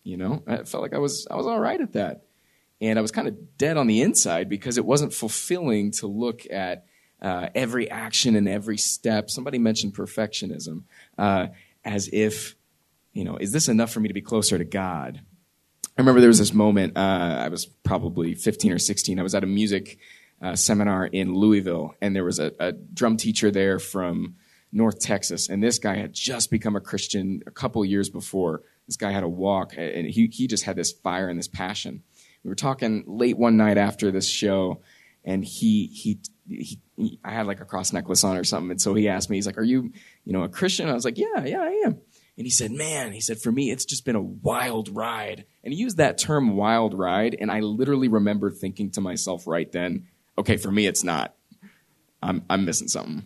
[0.03, 2.23] You know, I felt like I was I was all right at that,
[2.79, 6.49] and I was kind of dead on the inside because it wasn't fulfilling to look
[6.49, 6.85] at
[7.21, 9.29] uh, every action and every step.
[9.29, 10.83] Somebody mentioned perfectionism
[11.17, 11.47] uh,
[11.83, 12.55] as if,
[13.13, 15.21] you know, is this enough for me to be closer to God?
[15.97, 16.95] I remember there was this moment.
[16.95, 19.19] Uh, I was probably 15 or 16.
[19.19, 19.97] I was at a music
[20.41, 24.35] uh, seminar in Louisville, and there was a, a drum teacher there from
[24.77, 28.61] North Texas, and this guy had just become a Christian a couple years before.
[28.85, 32.03] This guy had a walk, and he he just had this fire and this passion.
[32.43, 34.81] We were talking late one night after this show,
[35.25, 36.19] and he he.
[36.47, 39.29] he, he I had like a cross necklace on or something, and so he asked
[39.29, 39.91] me, he's like, "Are you,
[40.23, 41.99] you know, a Christian?" I was like, "Yeah, yeah, I am."
[42.37, 45.73] And he said, "Man," he said, "for me, it's just been a wild ride." And
[45.73, 50.07] he used that term "wild ride," and I literally remember thinking to myself right then,
[50.37, 51.35] "Okay, for me, it's not.
[52.21, 53.25] I'm I'm missing something."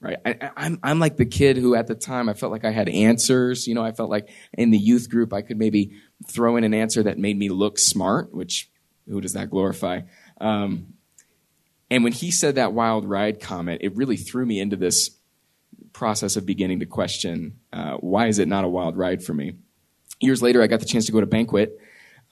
[0.00, 0.16] Right?
[0.24, 2.70] I, am I'm, I'm like the kid who at the time I felt like I
[2.70, 3.66] had answers.
[3.66, 5.92] You know, I felt like in the youth group I could maybe
[6.28, 8.70] throw in an answer that made me look smart, which
[9.08, 10.02] who does that glorify?
[10.40, 10.94] Um,
[11.90, 15.10] and when he said that wild ride comment, it really threw me into this
[15.92, 19.54] process of beginning to question uh, why is it not a wild ride for me?
[20.20, 21.78] Years later, I got the chance to go to banquet.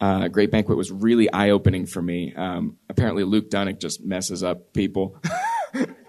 [0.00, 2.33] Uh, Great Banquet was really eye opening for me.
[2.35, 5.20] Um, apparently, Luke Dunnick just messes up people.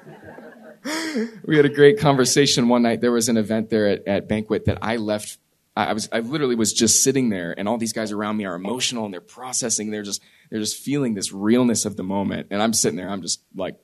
[1.46, 3.02] we had a great conversation one night.
[3.02, 5.38] There was an event there at, at Banquet that I left.
[5.76, 8.56] I was, I literally was just sitting there, and all these guys around me are
[8.56, 9.92] emotional and they're processing.
[9.92, 13.10] They're just, they're just feeling this realness of the moment, and I'm sitting there.
[13.10, 13.78] I'm just like,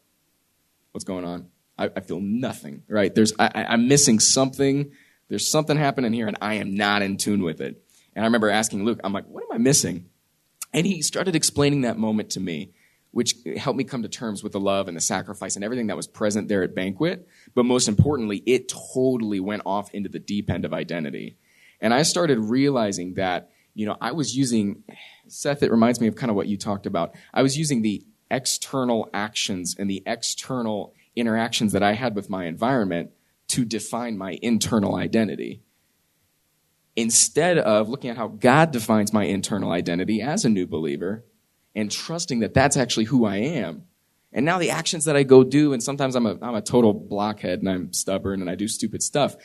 [0.92, 1.48] what's going on?
[1.78, 2.84] I, I feel nothing.
[2.90, 3.14] Right?
[3.14, 4.92] There's, I, I'm missing something.
[5.30, 7.82] There's something happening here, and I am not in tune with it.
[8.14, 10.10] And I remember asking Luke, I'm like, what am I missing?
[10.74, 12.74] And he started explaining that moment to me
[13.16, 15.96] which helped me come to terms with the love and the sacrifice and everything that
[15.96, 17.26] was present there at banquet.
[17.54, 21.38] But most importantly, it totally went off into the deep end of identity.
[21.80, 24.84] And I started realizing that, you know, I was using,
[25.30, 27.16] Seth, it reminds me of kind of what you talked about.
[27.34, 32.48] I was using the external actions and the external interactions that I had with my
[32.48, 33.12] environment
[33.48, 35.62] to define my internal identity.
[36.98, 41.24] Instead of looking at how God defines my internal identity as a new believer,
[41.76, 43.84] and trusting that that's actually who I am.
[44.32, 46.94] And now the actions that I go do, and sometimes I'm a, I'm a total
[46.94, 49.36] blockhead and I'm stubborn and I do stupid stuff,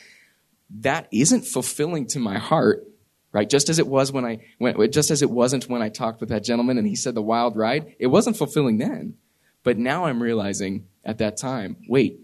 [0.79, 2.85] that isn't fulfilling to my heart,
[3.31, 3.49] right?
[3.49, 6.29] Just as it was when I, went, just as it wasn't when I talked with
[6.29, 9.15] that gentleman and he said the wild ride, it wasn't fulfilling then.
[9.63, 12.19] But now I'm realizing at that time, wait,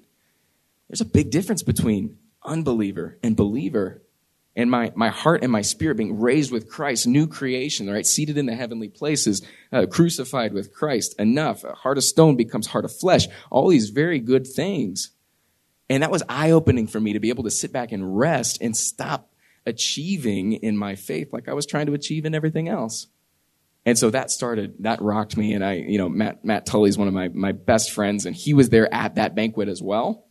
[0.89, 4.01] there's a big difference between unbeliever and believer
[4.57, 8.05] and my, my heart and my spirit being raised with Christ, new creation, right?
[8.05, 11.13] Seated in the heavenly places, uh, crucified with Christ.
[11.19, 11.63] Enough.
[11.63, 13.27] A heart of stone becomes heart of flesh.
[13.51, 15.11] All these very good things.
[15.91, 18.57] And that was eye opening for me to be able to sit back and rest
[18.59, 19.31] and stop
[19.67, 23.05] achieving in my faith like I was trying to achieve in everything else.
[23.85, 25.53] And so that started, that rocked me.
[25.53, 28.55] And I, you know, Matt, Matt Tully's one of my, my best friends and he
[28.55, 30.25] was there at that banquet as well.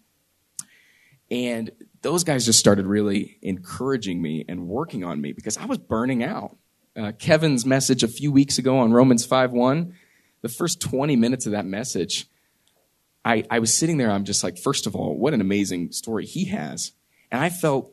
[1.30, 1.70] And
[2.06, 6.22] those guys just started really encouraging me and working on me because I was burning
[6.22, 6.56] out.
[6.94, 9.92] Uh, Kevin's message a few weeks ago on Romans 5:1,
[10.40, 12.28] the first 20 minutes of that message,
[13.24, 16.26] I, I was sitting there, I'm just like, first of all, what an amazing story
[16.26, 16.92] he has.
[17.32, 17.92] And I felt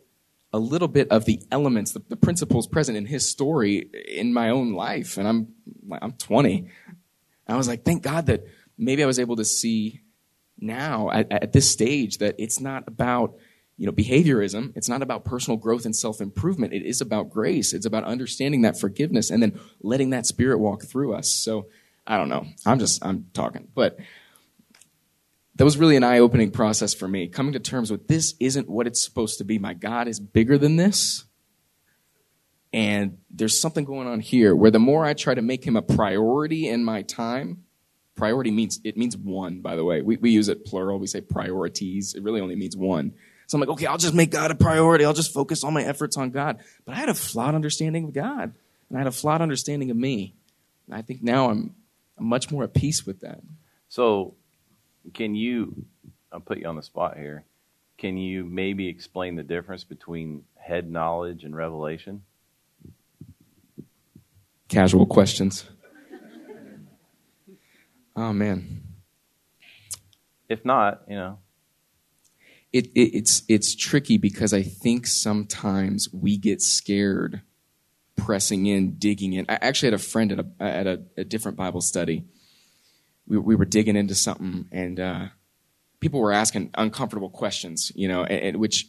[0.54, 4.52] a little bit of the elements, the, the principles present in his story in my
[4.52, 5.18] own life.
[5.18, 5.48] And I'm,
[5.92, 6.68] I'm 20.
[7.48, 8.46] I was like, thank God that
[8.78, 10.02] maybe I was able to see
[10.60, 13.40] now at, at this stage that it's not about
[13.78, 16.74] you know, behaviorism, it's not about personal growth and self improvement.
[16.74, 17.74] It is about grace.
[17.74, 21.34] It's about understanding that forgiveness and then letting that spirit walk through us.
[21.34, 21.68] So
[22.06, 22.46] I don't know.
[22.66, 23.98] I'm just I'm talking, but
[25.56, 28.88] that was really an eye-opening process for me, coming to terms with this isn't what
[28.88, 29.60] it's supposed to be.
[29.60, 31.26] My God is bigger than this.
[32.72, 35.84] And there's something going on here where the more I try to make him a
[35.84, 37.66] priority in my time,
[38.16, 40.02] priority means it means one, by the way.
[40.02, 40.98] We, we use it plural.
[40.98, 42.16] We say priorities.
[42.16, 43.14] It really only means one.
[43.54, 45.06] So I'm like, okay, I'll just make God a priority.
[45.06, 46.58] I'll just focus all my efforts on God.
[46.86, 48.52] But I had a flawed understanding of God.
[48.90, 50.34] And I had a flawed understanding of me.
[50.88, 51.76] And I think now I'm,
[52.18, 53.42] I'm much more at peace with that.
[53.90, 54.34] So,
[55.14, 55.86] can you,
[56.32, 57.44] I'll put you on the spot here,
[58.00, 62.24] can you maybe explain the difference between head knowledge and revelation?
[64.68, 65.70] Casual questions.
[68.16, 68.82] Oh, man.
[70.50, 71.38] If not, you know,
[72.74, 77.44] it, it, it's it's tricky because I think sometimes we get scared
[78.16, 79.46] pressing in, digging in.
[79.48, 82.26] I actually had a friend at a at a, a different Bible study.
[83.28, 85.26] We, we were digging into something, and uh,
[86.00, 88.88] people were asking uncomfortable questions, you know, and, and which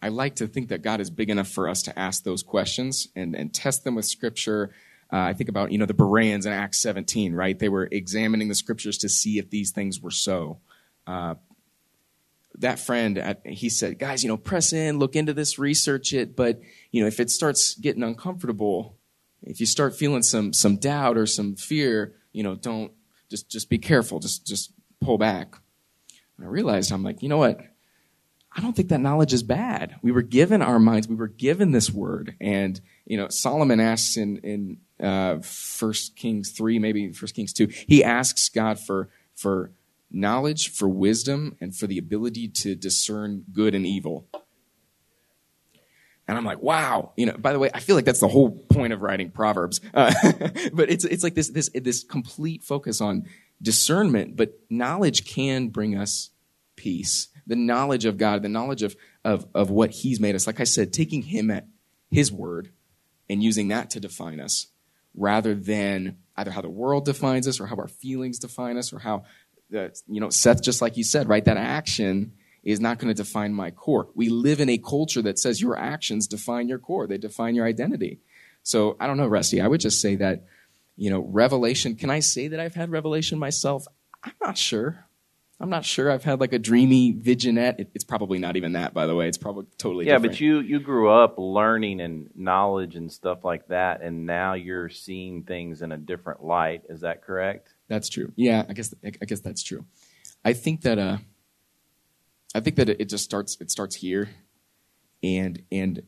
[0.00, 3.08] I like to think that God is big enough for us to ask those questions
[3.16, 4.70] and, and test them with Scripture.
[5.12, 7.58] Uh, I think about you know the Bereans in Acts 17, right?
[7.58, 10.60] They were examining the Scriptures to see if these things were so.
[11.06, 11.34] Uh,
[12.58, 16.36] that friend, he said, guys, you know, press in, look into this, research it.
[16.36, 18.96] But, you know, if it starts getting uncomfortable,
[19.42, 22.92] if you start feeling some, some doubt or some fear, you know, don't,
[23.28, 24.20] just, just be careful.
[24.20, 25.56] Just, just pull back.
[26.36, 27.60] And I realized, I'm like, you know what?
[28.56, 29.96] I don't think that knowledge is bad.
[30.00, 31.08] We were given our minds.
[31.08, 32.36] We were given this word.
[32.40, 37.66] And, you know, Solomon asks in, in, uh, First Kings 3, maybe First Kings 2,
[37.88, 39.72] he asks God for, for,
[40.14, 44.26] knowledge, for wisdom, and for the ability to discern good and evil.
[46.26, 47.36] And I'm like, wow, you know.
[47.36, 49.80] By the way, I feel like that's the whole point of writing Proverbs.
[49.92, 50.12] Uh,
[50.72, 53.24] but it's it's like this this this complete focus on
[53.60, 54.36] discernment.
[54.36, 56.30] But knowledge can bring us
[56.76, 57.28] peace.
[57.46, 60.46] The knowledge of God, the knowledge of of of what He's made us.
[60.46, 61.66] Like I said, taking Him at
[62.10, 62.70] His word
[63.28, 64.68] and using that to define us,
[65.14, 68.98] rather than either how the world defines us or how our feelings define us or
[68.98, 69.24] how
[69.74, 71.44] that, you know, Seth, just like you said, right?
[71.44, 72.32] That action
[72.64, 74.08] is not going to define my core.
[74.14, 77.06] We live in a culture that says your actions define your core.
[77.06, 78.20] They define your identity.
[78.62, 79.60] So I don't know, Rusty.
[79.60, 80.44] I would just say that,
[80.96, 81.96] you know, revelation.
[81.96, 83.86] Can I say that I've had revelation myself?
[84.22, 85.06] I'm not sure.
[85.60, 86.10] I'm not sure.
[86.10, 87.78] I've had like a dreamy visionette.
[87.78, 89.28] It, it's probably not even that, by the way.
[89.28, 90.24] It's probably totally different.
[90.24, 90.28] yeah.
[90.30, 90.32] different.
[90.32, 94.88] But you you grew up learning and knowledge and stuff like that, and now you're
[94.88, 96.82] seeing things in a different light.
[96.88, 97.73] Is that correct?
[97.94, 98.32] That's true.
[98.34, 99.84] Yeah, I guess I guess that's true.
[100.44, 101.18] I think that uh,
[102.52, 104.30] I think that it just starts it starts here,
[105.22, 106.02] and and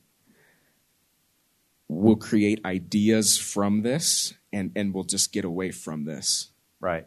[1.87, 6.51] we'll create ideas from this, and and we'll just get away from this.
[6.81, 7.07] Right.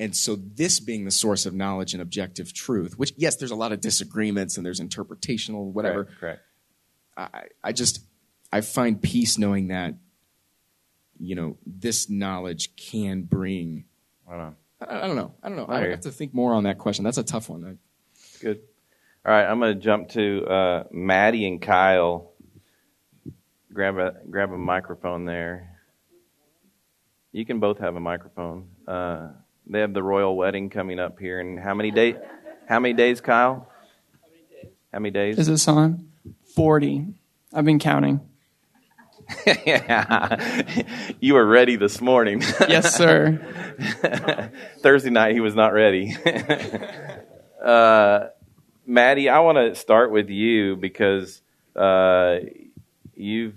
[0.00, 3.56] And so, this being the source of knowledge and objective truth, which yes, there's a
[3.56, 6.06] lot of disagreements and there's interpretational whatever.
[6.06, 6.20] Correct.
[6.20, 6.42] correct.
[7.16, 8.00] I, I just
[8.52, 9.94] I find peace knowing that
[11.16, 13.84] you know this knowledge can bring
[14.28, 14.54] I don't know.
[14.80, 15.34] I, I don't know.
[15.42, 15.66] I don't know.
[15.66, 17.04] I, I have to think more on that question.
[17.04, 17.64] That's a tough one.
[17.64, 17.76] I,
[18.40, 18.60] Good.
[19.24, 22.32] All right, I'm going to jump to uh, Maddie and Kyle.
[23.72, 25.78] Grab a grab a microphone there.
[27.32, 28.68] You can both have a microphone.
[28.86, 29.28] Uh,
[29.66, 32.14] they have the royal wedding coming up here and how many days?
[32.68, 33.68] How many days, Kyle?
[34.92, 35.38] How many days?
[35.38, 36.08] Is this on?
[36.54, 37.06] Forty.
[37.52, 38.20] I've been counting.
[39.46, 40.72] Yeah.
[41.20, 42.42] You were ready this morning.
[42.68, 43.40] yes, sir.
[44.80, 46.14] Thursday night, he was not ready.
[47.64, 48.26] uh,
[48.86, 51.40] Maddie, I want to start with you because
[51.74, 52.38] uh,
[53.14, 53.56] you've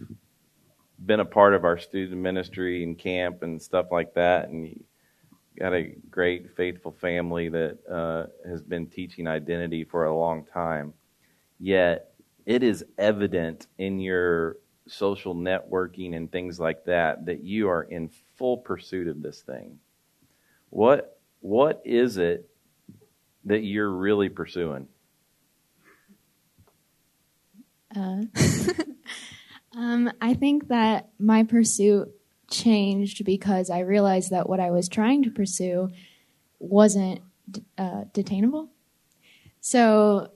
[1.05, 4.83] been a part of our student ministry and camp and stuff like that, and you
[5.59, 10.93] got a great, faithful family that uh, has been teaching identity for a long time.
[11.59, 12.13] Yet,
[12.45, 14.55] it is evident in your
[14.89, 19.79] social networking and things like that that you are in full pursuit of this thing.
[20.69, 22.49] What what is it
[23.45, 24.87] that you're really pursuing?
[27.95, 28.23] Uh,
[29.75, 32.09] um, I think that my pursuit
[32.49, 35.89] changed because I realized that what I was trying to pursue
[36.59, 37.21] wasn't
[37.77, 38.69] uh, detainable.
[39.61, 40.31] So,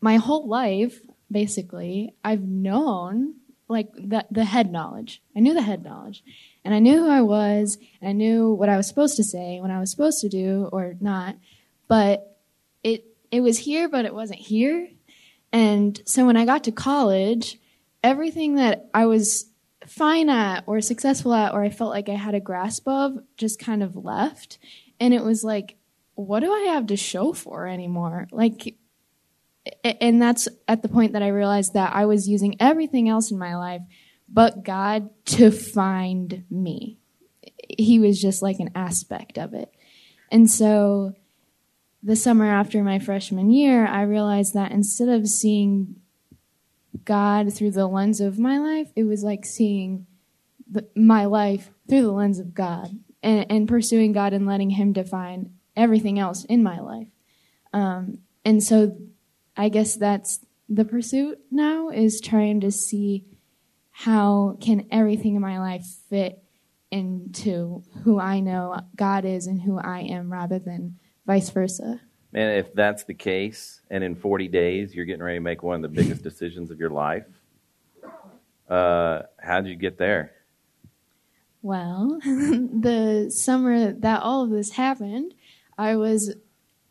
[0.00, 1.00] my whole life,
[1.30, 3.34] basically, I've known
[3.72, 5.22] like the the head knowledge.
[5.36, 6.22] I knew the head knowledge,
[6.64, 9.60] and I knew who I was, and I knew what I was supposed to say,
[9.60, 11.36] what I was supposed to do or not.
[11.88, 12.38] But
[12.84, 14.88] it it was here, but it wasn't here.
[15.52, 17.58] And so when I got to college,
[18.02, 19.46] everything that I was
[19.86, 23.58] fine at or successful at or I felt like I had a grasp of just
[23.58, 24.58] kind of left.
[25.00, 25.76] And it was like,
[26.14, 28.28] what do I have to show for anymore?
[28.30, 28.76] Like,
[29.84, 33.38] and that's at the point that I realized that I was using everything else in
[33.38, 33.82] my life
[34.32, 36.98] but God to find me.
[37.68, 39.72] He was just like an aspect of it.
[40.30, 41.14] And so
[42.02, 45.96] the summer after my freshman year, I realized that instead of seeing
[47.04, 50.06] God through the lens of my life, it was like seeing
[50.70, 54.92] the, my life through the lens of God and, and, pursuing God and letting Him
[54.92, 57.08] define everything else in my life.
[57.72, 58.96] Um, and so
[59.56, 63.26] I guess that's the pursuit now is trying to see
[63.90, 66.42] how can everything in my life fit
[66.90, 72.00] into who I know God is and who I am rather than vice versa.
[72.34, 75.76] And if that's the case, and in 40 days you're getting ready to make one
[75.76, 77.26] of the biggest decisions of your life,
[78.68, 80.32] uh, how'd you get there?
[81.60, 85.34] Well, the summer that all of this happened,
[85.76, 86.34] I was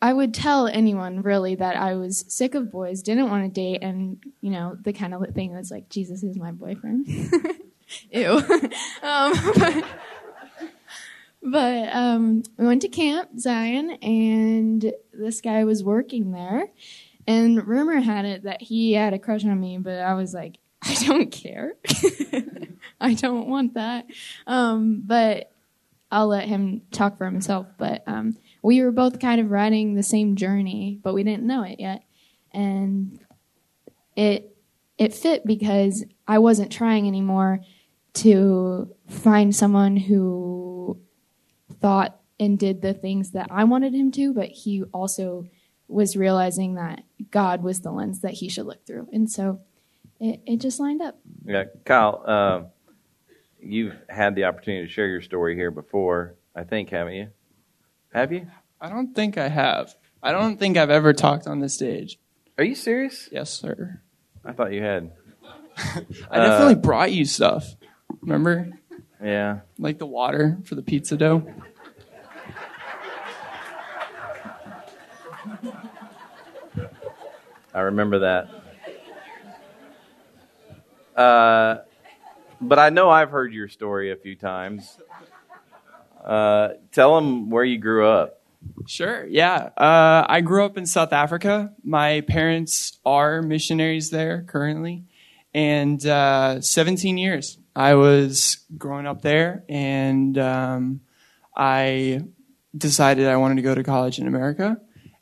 [0.01, 3.83] I would tell anyone really that I was sick of boys, didn't want to date,
[3.83, 7.07] and you know the kind of thing that's like Jesus is my boyfriend.
[8.11, 8.27] Ew.
[9.03, 9.83] um, but
[11.43, 16.67] but um, we went to Camp Zion, and this guy was working there,
[17.27, 20.57] and rumor had it that he had a crush on me, but I was like,
[20.81, 21.75] I don't care.
[22.99, 24.05] I don't want that.
[24.47, 25.51] Um, but
[26.11, 27.67] I'll let him talk for himself.
[27.77, 31.63] But um, we were both kind of riding the same journey, but we didn't know
[31.63, 32.03] it yet.
[32.53, 33.19] And
[34.15, 34.55] it
[34.97, 37.61] it fit because I wasn't trying anymore
[38.13, 40.99] to find someone who
[41.79, 45.47] thought and did the things that I wanted him to, but he also
[45.87, 49.07] was realizing that God was the lens that he should look through.
[49.11, 49.61] And so
[50.19, 51.19] it, it just lined up.
[51.45, 52.61] Yeah, Kyle, uh,
[53.59, 57.29] you've had the opportunity to share your story here before, I think, haven't you?
[58.13, 58.47] Have you?
[58.79, 59.95] I don't think I have.
[60.21, 62.19] I don't think I've ever talked on this stage.
[62.57, 63.29] Are you serious?
[63.31, 64.01] Yes, sir.
[64.43, 65.11] I thought you had.
[66.29, 67.75] I definitely uh, brought you stuff.
[68.21, 68.69] Remember?
[69.23, 69.59] Yeah.
[69.79, 71.47] Like the water for the pizza dough.
[77.73, 78.49] I remember that.
[81.15, 81.77] Uh,
[82.59, 84.97] but I know I've heard your story a few times.
[86.23, 88.41] Uh, tell them where you grew up.
[88.85, 89.25] Sure.
[89.25, 89.69] Yeah.
[89.77, 91.73] Uh, I grew up in South Africa.
[91.83, 95.03] My parents are missionaries there currently,
[95.53, 97.57] and uh, 17 years.
[97.75, 101.01] I was growing up there, and um,
[101.55, 102.21] I
[102.77, 104.79] decided I wanted to go to college in America.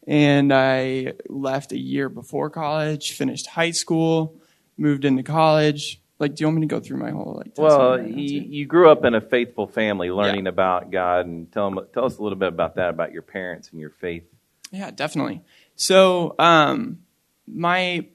[0.08, 4.36] And I left a year before college, finished high school,
[4.76, 7.54] moved into college, like, do you want me to go through my whole like?
[7.58, 10.50] Well, you, you grew up in a faithful family, learning yeah.
[10.50, 13.70] about God, and tell them, tell us a little bit about that, about your parents
[13.72, 14.24] and your faith.
[14.72, 15.42] Yeah, definitely.
[15.76, 17.00] So, um,
[17.48, 18.08] my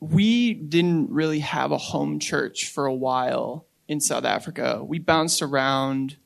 [0.00, 4.82] we didn't really have a home church for a while in South Africa.
[4.84, 6.16] We bounced around.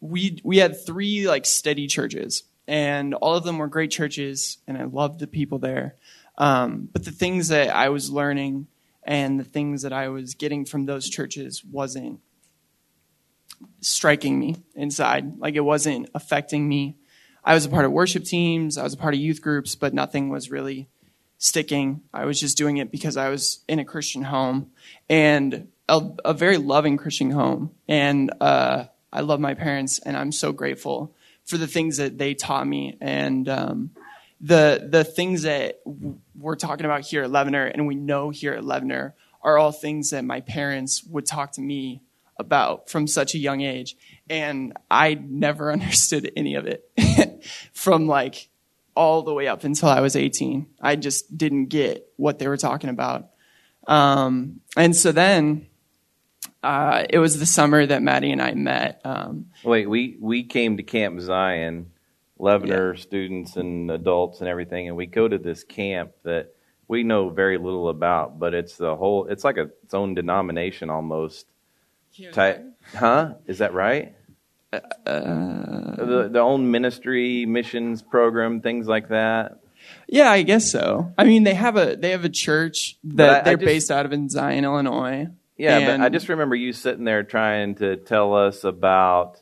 [0.00, 4.78] We we had three like steady churches, and all of them were great churches, and
[4.78, 5.96] I loved the people there.
[6.38, 8.66] Um, but the things that I was learning
[9.04, 12.20] and the things that I was getting from those churches wasn't
[13.80, 15.38] striking me inside.
[15.38, 16.96] Like it wasn't affecting me.
[17.44, 19.92] I was a part of worship teams, I was a part of youth groups, but
[19.92, 20.88] nothing was really
[21.38, 22.00] sticking.
[22.12, 24.70] I was just doing it because I was in a Christian home
[25.08, 27.72] and a, a very loving Christian home.
[27.86, 32.34] And uh, I love my parents, and I'm so grateful for the things that they
[32.34, 33.90] taught me and um,
[34.40, 35.80] the the things that
[36.38, 39.12] we're talking about here at Leavener and we know here at Leavener
[39.42, 42.02] are all things that my parents would talk to me
[42.38, 43.96] about from such a young age
[44.28, 48.48] and I never understood any of it from like
[48.96, 50.66] all the way up until I was 18.
[50.80, 53.30] I just didn't get what they were talking about.
[53.86, 55.66] Um, and so then
[56.62, 59.00] uh, it was the summer that Maddie and I met.
[59.04, 61.90] Um, Wait, we, we came to Camp Zion
[62.38, 63.00] Leavener yeah.
[63.00, 66.54] students and adults and everything, and we go to this camp that
[66.88, 69.26] we know very little about, but it's the whole.
[69.26, 71.46] It's like a, its own denomination almost.
[72.32, 72.64] Type,
[72.94, 73.34] huh?
[73.46, 74.14] Is that right?
[74.72, 79.60] Uh, the the own ministry, missions program, things like that.
[80.08, 81.12] Yeah, I guess so.
[81.18, 83.90] I mean, they have a they have a church that I, they're I just, based
[83.90, 85.28] out of in Zion, Illinois.
[85.56, 89.40] Yeah, and, but I just remember you sitting there trying to tell us about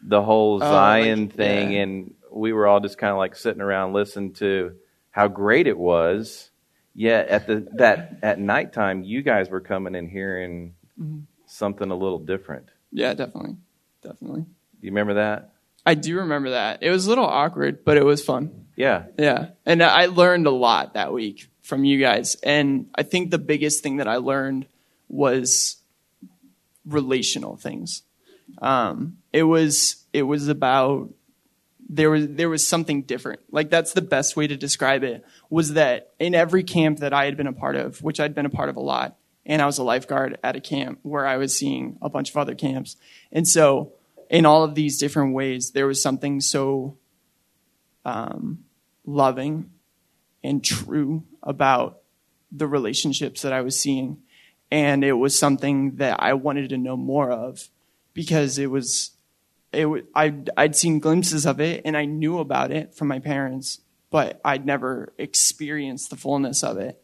[0.00, 1.82] the whole oh, Zion like, thing, yeah.
[1.82, 4.74] and we were all just kind of like sitting around listening to
[5.10, 6.50] how great it was.
[6.94, 11.20] Yet at the that at nighttime, you guys were coming in hearing mm-hmm.
[11.46, 12.68] something a little different.
[12.90, 13.56] Yeah, definitely,
[14.02, 14.42] definitely.
[14.42, 15.52] Do you remember that?
[15.86, 16.82] I do remember that.
[16.82, 18.66] It was a little awkward, but it was fun.
[18.76, 19.04] Yeah.
[19.18, 19.48] Yeah.
[19.66, 22.36] And I learned a lot that week from you guys.
[22.42, 24.66] And I think the biggest thing that I learned
[25.08, 25.76] was
[26.84, 28.02] relational things.
[28.60, 31.12] Um, it was it was about
[31.94, 33.40] there was there was something different.
[33.50, 35.24] Like that's the best way to describe it.
[35.50, 38.46] Was that in every camp that I had been a part of, which I'd been
[38.46, 39.16] a part of a lot,
[39.46, 42.36] and I was a lifeguard at a camp where I was seeing a bunch of
[42.36, 42.96] other camps,
[43.30, 43.92] and so
[44.30, 46.96] in all of these different ways, there was something so
[48.04, 48.64] um,
[49.04, 49.70] loving
[50.42, 52.00] and true about
[52.50, 54.22] the relationships that I was seeing.
[54.70, 57.68] And it was something that I wanted to know more of
[58.14, 59.10] because it was,
[59.72, 64.40] it I'd seen glimpses of it and I knew about it from my parents, but
[64.44, 67.02] I'd never experienced the fullness of it.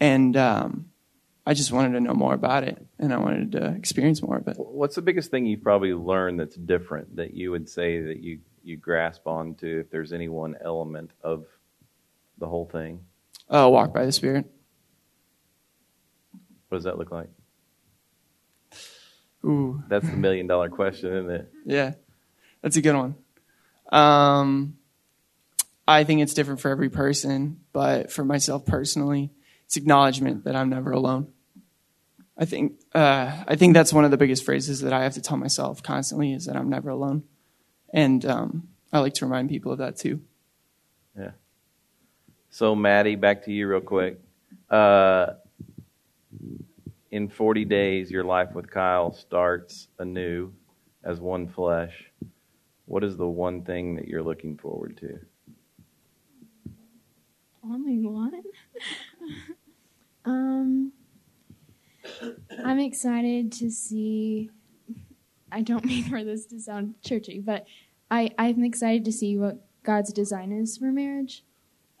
[0.00, 0.90] And um,
[1.46, 4.48] I just wanted to know more about it and I wanted to experience more of
[4.48, 4.56] it.
[4.58, 8.40] What's the biggest thing you've probably learned that's different that you would say that you,
[8.62, 11.46] you grasp onto if there's any one element of
[12.38, 13.00] the whole thing?
[13.48, 14.46] Uh, walk by the Spirit.
[16.68, 17.28] What does that look like?
[19.44, 19.82] Ooh.
[19.88, 21.52] That's the million dollar question, isn't it?
[21.66, 21.92] Yeah,
[22.62, 23.14] that's a good one.
[23.92, 24.78] Um,
[25.86, 29.30] I think it's different for every person, but for myself personally,
[29.66, 31.28] it's acknowledgement that I'm never alone.
[32.36, 35.20] I think uh, I think that's one of the biggest phrases that I have to
[35.20, 37.22] tell myself constantly is that I'm never alone,
[37.92, 40.20] and um, I like to remind people of that too.
[41.16, 41.32] Yeah.
[42.50, 44.20] So, Maddie, back to you real quick.
[44.70, 45.34] Uh,
[47.14, 50.52] in 40 days, your life with Kyle starts anew
[51.04, 52.10] as one flesh.
[52.86, 55.20] What is the one thing that you're looking forward to?
[57.62, 58.42] Only one?
[60.24, 60.92] um,
[62.64, 64.50] I'm excited to see.
[65.52, 67.64] I don't mean for this to sound churchy, but
[68.10, 71.44] I, I'm excited to see what God's design is for marriage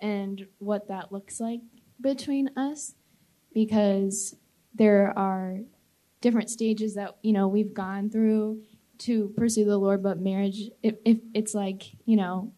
[0.00, 1.60] and what that looks like
[2.00, 2.96] between us
[3.52, 4.34] because
[4.74, 5.58] there are
[6.20, 8.62] different stages that you know we've gone through
[8.96, 12.52] to pursue the Lord, but marriage, if, if it's like you know,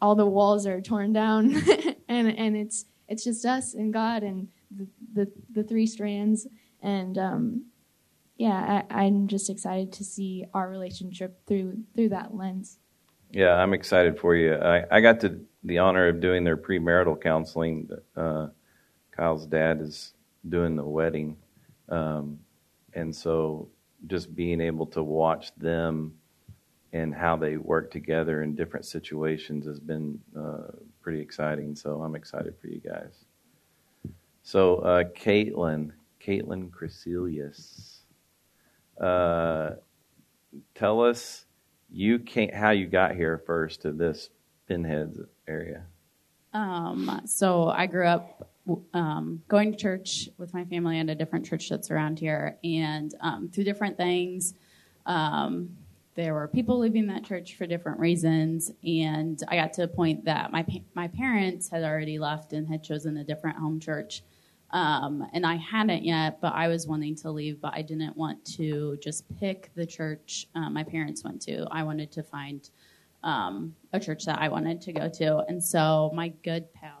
[0.00, 1.54] all the walls are torn down,
[2.08, 6.46] and and it's it's just us and God and the the, the three strands,
[6.82, 7.64] and um,
[8.36, 12.78] yeah, I, I'm just excited to see our relationship through through that lens.
[13.32, 14.54] Yeah, I'm excited for you.
[14.54, 17.88] I, I got to the honor of doing their premarital counseling.
[18.16, 18.48] Uh,
[19.12, 20.14] Kyle's dad is
[20.48, 21.36] doing the wedding.
[21.88, 22.38] Um,
[22.94, 23.68] and so
[24.06, 26.14] just being able to watch them
[26.92, 30.72] and how they work together in different situations has been uh,
[31.02, 31.76] pretty exciting.
[31.76, 33.24] So I'm excited for you guys.
[34.42, 35.92] So, uh, Caitlin,
[36.24, 38.00] Caitlin Crecilius,
[39.00, 39.72] uh,
[40.74, 41.44] tell us
[41.90, 44.30] you can't, how you got here first to this
[44.66, 45.84] Pinheads area.
[46.52, 48.49] Um, so I grew up
[48.94, 53.14] um, going to church with my family at a different church that's around here, and
[53.20, 54.54] um, through different things,
[55.06, 55.70] um,
[56.14, 60.24] there were people leaving that church for different reasons, and I got to a point
[60.24, 60.64] that my
[60.94, 64.22] my parents had already left and had chosen a different home church,
[64.70, 68.44] um, and I hadn't yet, but I was wanting to leave, but I didn't want
[68.56, 71.66] to just pick the church uh, my parents went to.
[71.70, 72.68] I wanted to find
[73.22, 76.99] um, a church that I wanted to go to, and so my good pal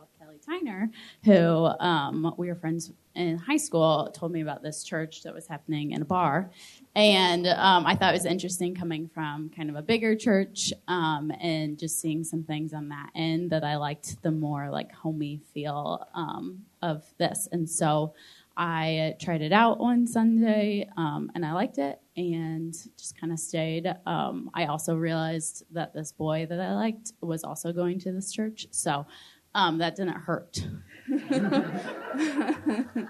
[0.50, 0.90] Tyner,
[1.24, 5.46] who um, we were friends in high school, told me about this church that was
[5.46, 6.50] happening in a bar.
[6.94, 11.32] And um, I thought it was interesting coming from kind of a bigger church um,
[11.40, 15.40] and just seeing some things on that end that I liked the more like homey
[15.52, 17.48] feel um, of this.
[17.52, 18.14] And so
[18.56, 23.38] I tried it out one Sunday um, and I liked it and just kind of
[23.38, 23.86] stayed.
[24.06, 28.32] Um, I also realized that this boy that I liked was also going to this
[28.32, 28.66] church.
[28.70, 29.06] So
[29.54, 30.66] um, that didn't hurt.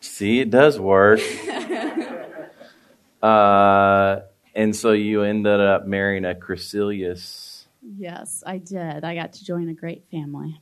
[0.00, 1.20] See, it does work.
[3.22, 4.20] uh,
[4.54, 7.68] and so you ended up marrying a Crecilius.
[7.82, 9.04] Yes, I did.
[9.04, 10.60] I got to join a great family.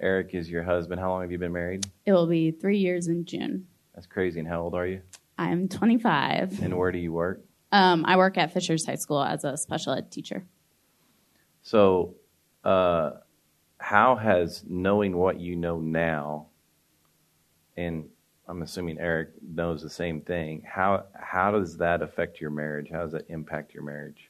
[0.00, 1.00] Eric is your husband.
[1.00, 1.86] How long have you been married?
[2.04, 3.66] It will be three years in June.
[3.94, 4.40] That's crazy.
[4.40, 5.00] And how old are you?
[5.38, 6.62] I'm 25.
[6.62, 7.40] And where do you work?
[7.72, 10.44] Um, I work at Fishers High School as a special ed teacher.
[11.62, 12.14] So,
[12.64, 13.12] uh,
[13.78, 16.46] how has knowing what you know now,
[17.76, 18.08] and
[18.48, 20.62] I'm assuming Eric knows the same thing.
[20.66, 22.90] How how does that affect your marriage?
[22.90, 24.28] How does that impact your marriage?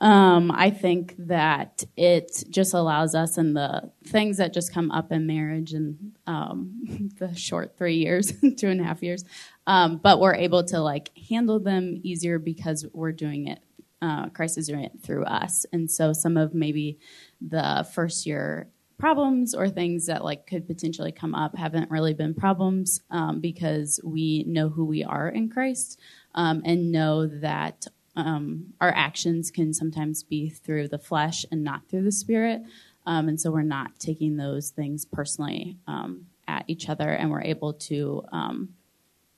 [0.00, 5.10] Um, I think that it just allows us and the things that just come up
[5.10, 9.24] in marriage and um, the short three years, two and a half years,
[9.66, 13.60] um, but we're able to like handle them easier because we're doing it.
[14.06, 16.98] Uh, Christ is doing it through us, and so some of maybe
[17.40, 22.34] the first year problems or things that like could potentially come up haven't really been
[22.34, 26.00] problems um, because we know who we are in Christ
[26.34, 27.86] um, and know that
[28.16, 32.62] um, our actions can sometimes be through the flesh and not through the spirit.
[33.04, 37.42] Um, and so we're not taking those things personally um, at each other, and we're
[37.42, 38.70] able to um,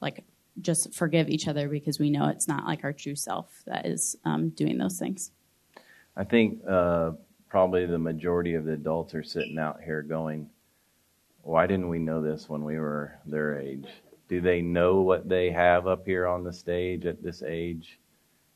[0.01, 0.25] like
[0.61, 4.17] just forgive each other because we know it's not like our true self that is
[4.25, 5.31] um, doing those things.
[6.17, 7.13] I think uh,
[7.49, 10.51] probably the majority of the adults are sitting out here going,
[11.43, 13.87] "Why didn't we know this when we were their age?"
[14.29, 17.99] Do they know what they have up here on the stage at this age?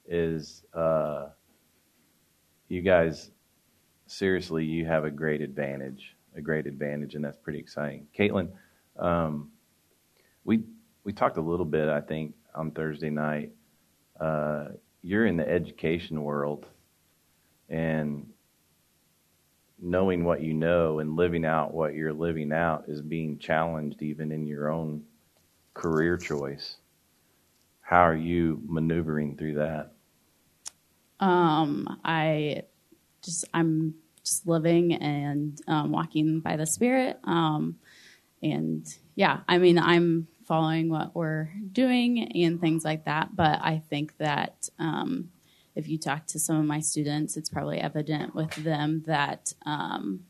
[0.08, 1.28] is uh,
[2.68, 3.30] you guys
[4.06, 8.06] seriously you have a great advantage, a great advantage, and that's pretty exciting.
[8.16, 8.50] Caitlin,
[8.98, 9.50] um,
[10.44, 10.62] we
[11.04, 13.52] we talked a little bit, I think, on Thursday night.
[14.20, 14.68] Uh,
[15.02, 16.66] you're in the education world,
[17.68, 18.26] and
[19.80, 24.30] knowing what you know and living out what you're living out is being challenged even
[24.30, 25.02] in your own
[25.74, 26.76] career choice.
[27.80, 29.92] How are you maneuvering through that?
[31.18, 32.62] Um, I
[33.24, 33.94] just I'm
[34.24, 37.18] just living and um, walking by the Spirit.
[37.24, 37.76] Um,
[38.42, 38.86] and
[39.16, 43.34] yeah, I mean I'm following what we're doing and things like that.
[43.34, 45.30] But I think that um,
[45.74, 50.20] if you talk to some of my students, it's probably evident with them that um,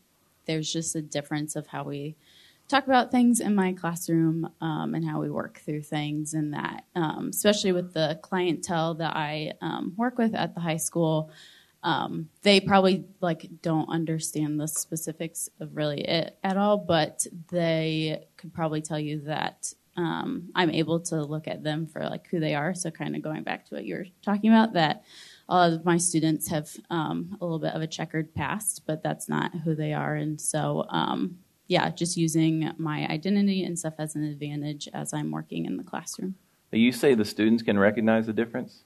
[0.47, 2.17] there's just a difference of how we
[2.69, 6.85] talk about things in my classroom um, and how we work through things and that
[6.97, 11.31] um, especially with the clientele that i um, work with at the high school
[11.83, 18.25] um, they probably like don't understand the specifics of really it at all but they
[18.37, 22.41] could probably tell you that um, i'm able to look at them for like who
[22.41, 25.05] they are so kind of going back to what you were talking about that
[25.49, 29.03] a lot of my students have um, a little bit of a checkered past but
[29.03, 30.87] that's not who they are and so
[31.73, 35.83] yeah, just using my identity and stuff as an advantage as I'm working in the
[35.83, 36.35] classroom.
[36.71, 38.85] You say the students can recognize the difference?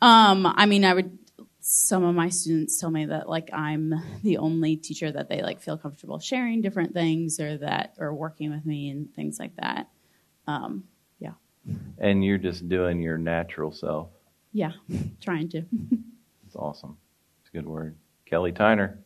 [0.00, 1.18] Um, I mean, I would.
[1.62, 5.60] Some of my students tell me that like I'm the only teacher that they like
[5.60, 9.88] feel comfortable sharing different things or that or working with me and things like that.
[10.46, 10.84] Um,
[11.18, 11.32] yeah.
[11.98, 14.08] And you're just doing your natural self.
[14.52, 14.72] Yeah,
[15.20, 15.64] trying to.
[16.46, 16.96] It's awesome.
[17.40, 17.94] It's a good word.
[18.26, 18.96] Kelly Tyner,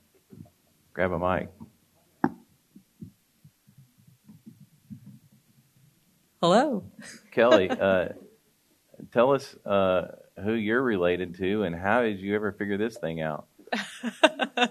[0.94, 1.50] grab a mic.
[6.40, 6.84] Hello.
[7.32, 8.08] Kelly, uh,
[9.12, 10.06] tell us uh,
[10.42, 13.46] who you're related to and how did you ever figure this thing out?
[14.12, 14.70] uh,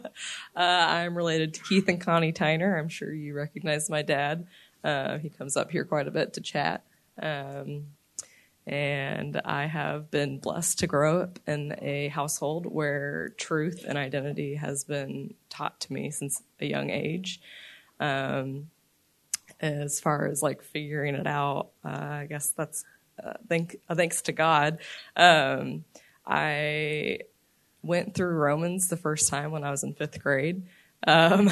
[0.56, 2.78] I'm related to Keith and Connie Tyner.
[2.78, 4.48] I'm sure you recognize my dad.
[4.84, 6.84] Uh, he comes up here quite a bit to chat.
[7.22, 7.86] Um,
[8.66, 14.56] and I have been blessed to grow up in a household where truth and identity
[14.56, 17.42] has been taught to me since a young age.
[18.00, 18.68] Um,
[19.64, 21.70] as far as like figuring it out.
[21.84, 22.84] Uh, I guess that's
[23.24, 24.80] uh, thank, uh, thanks to God.
[25.16, 25.86] Um,
[26.26, 27.20] I
[27.82, 30.64] went through Romans the first time when I was in fifth grade.
[31.06, 31.50] Um,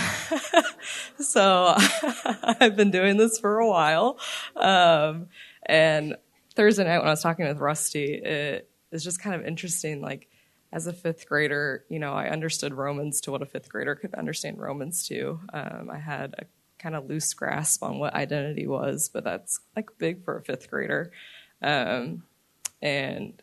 [1.20, 1.76] so
[2.43, 4.20] I've been doing this for a while.
[4.56, 5.28] Um,
[5.66, 6.16] and
[6.56, 10.02] Thursday night when I was talking with Rusty, it is just kind of interesting.
[10.02, 10.28] Like
[10.72, 14.14] as a fifth grader, you know, I understood Romans to what a fifth grader could
[14.14, 15.39] understand Romans to.
[15.54, 16.45] Um, I had a
[16.80, 20.70] kind of loose grasp on what identity was, but that's like big for a fifth
[20.70, 21.12] grader.
[21.62, 22.24] Um,
[22.82, 23.41] and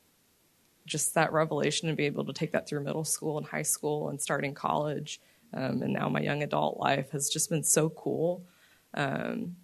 [0.86, 4.08] just that revelation and be able to take that through middle school and high school
[4.08, 5.20] and starting college
[5.52, 8.44] um, and now my young adult life has just been so cool
[8.94, 9.56] um,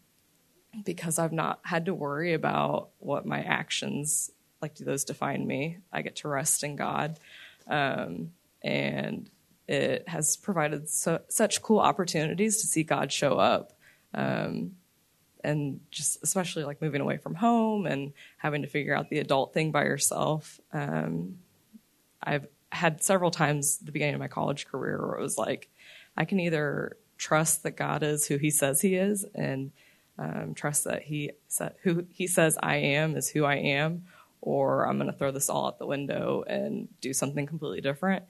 [0.84, 4.30] because I've not had to worry about what my actions
[4.60, 5.78] like do those define me.
[5.92, 7.18] I get to rest in God,
[7.68, 8.32] um,
[8.62, 9.28] and
[9.68, 13.72] it has provided so, such cool opportunities to see God show up.
[14.14, 14.76] Um,
[15.42, 19.52] and just especially like moving away from home and having to figure out the adult
[19.52, 20.58] thing by yourself.
[20.72, 21.38] Um,
[22.22, 25.68] I've had several times the beginning of my college career where it was like,
[26.16, 29.72] I can either trust that God is who He says He is, and
[30.18, 31.32] um, trust that He
[31.82, 34.04] who He says I am is who I am,
[34.40, 38.24] or I'm going to throw this all out the window and do something completely different.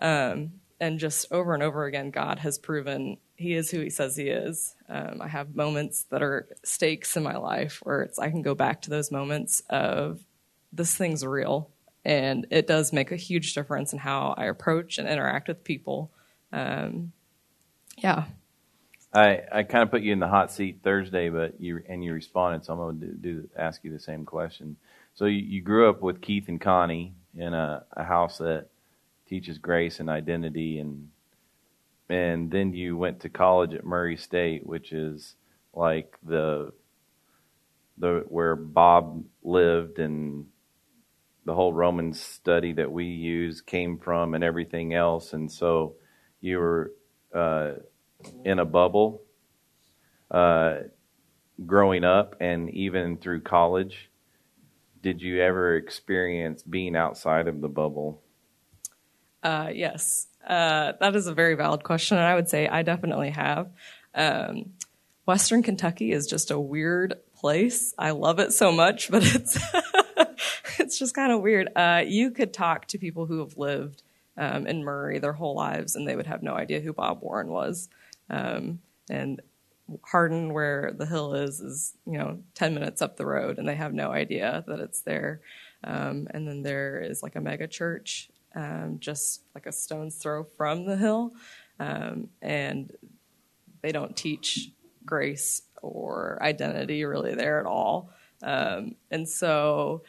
[0.00, 4.16] Um, and just over and over again, God has proven He is who He says
[4.16, 4.74] He is.
[4.88, 8.54] Um, I have moments that are stakes in my life where it's I can go
[8.54, 10.20] back to those moments of
[10.72, 11.70] this thing's real
[12.04, 16.10] and it does make a huge difference in how I approach and interact with people.
[16.52, 17.12] Um,
[17.96, 18.24] yeah.
[19.12, 22.12] I, I kind of put you in the hot seat Thursday, but you and you
[22.12, 24.76] responded, so I'm going to do, ask you the same question.
[25.14, 28.68] So you, you grew up with Keith and Connie in a, a house that
[29.26, 31.08] teaches grace and identity, and
[32.10, 35.36] and then you went to college at Murray State, which is
[35.74, 36.72] like the
[37.96, 40.46] the where Bob lived and
[41.44, 45.32] the whole Roman study that we use came from and everything else.
[45.32, 45.94] And so
[46.40, 46.92] you were
[47.34, 47.72] uh,
[48.44, 49.22] in a bubble
[50.30, 50.76] uh,
[51.64, 54.10] growing up and even through college.
[55.02, 58.22] Did you ever experience being outside of the bubble?
[59.42, 63.30] Uh, yes, uh, that is a very valid question, and I would say I definitely
[63.30, 63.70] have.
[64.14, 64.72] Um,
[65.26, 67.94] Western Kentucky is just a weird place.
[67.98, 69.58] I love it so much, but it's
[70.78, 71.68] it's just kind of weird.
[71.76, 74.02] Uh, you could talk to people who have lived
[74.38, 77.48] um, in Murray their whole lives, and they would have no idea who Bob Warren
[77.48, 77.88] was.
[78.30, 78.78] Um,
[79.10, 79.42] and
[80.02, 83.74] Hardin, where the hill is, is you know ten minutes up the road, and they
[83.74, 85.40] have no idea that it's there.
[85.84, 90.44] Um, and then there is like a mega church, um, just like a stone's throw
[90.56, 91.32] from the hill,
[91.80, 92.92] um, and
[93.82, 94.70] they don't teach
[95.04, 98.10] grace or identity really there at all.
[98.42, 100.02] Um, and so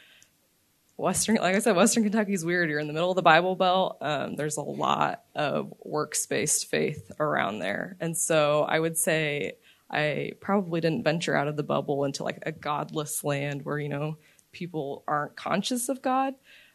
[1.00, 2.70] Western, like I said, Western Kentucky is weird.
[2.70, 3.98] You're in the middle of the Bible Belt.
[4.02, 7.96] Um, there's a lot of works based faith around there.
[8.00, 9.54] And so I would say
[9.90, 13.90] I probably didn't venture out of the bubble into like a godless land where, you
[13.90, 14.18] know,
[14.52, 16.34] people aren't conscious of God.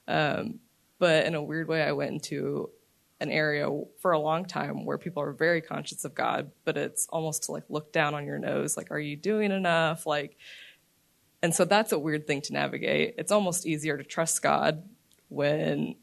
[0.08, 0.60] Um,
[0.98, 2.70] but in a weird way, I went into
[3.20, 3.68] an area
[4.00, 7.52] for a long time where people are very conscious of God, but it's almost to
[7.52, 10.06] like look down on your nose, like, are you doing enough?
[10.06, 10.36] Like,
[11.44, 13.16] and so that's a weird thing to navigate.
[13.18, 14.82] It's almost easier to trust God
[15.28, 15.94] when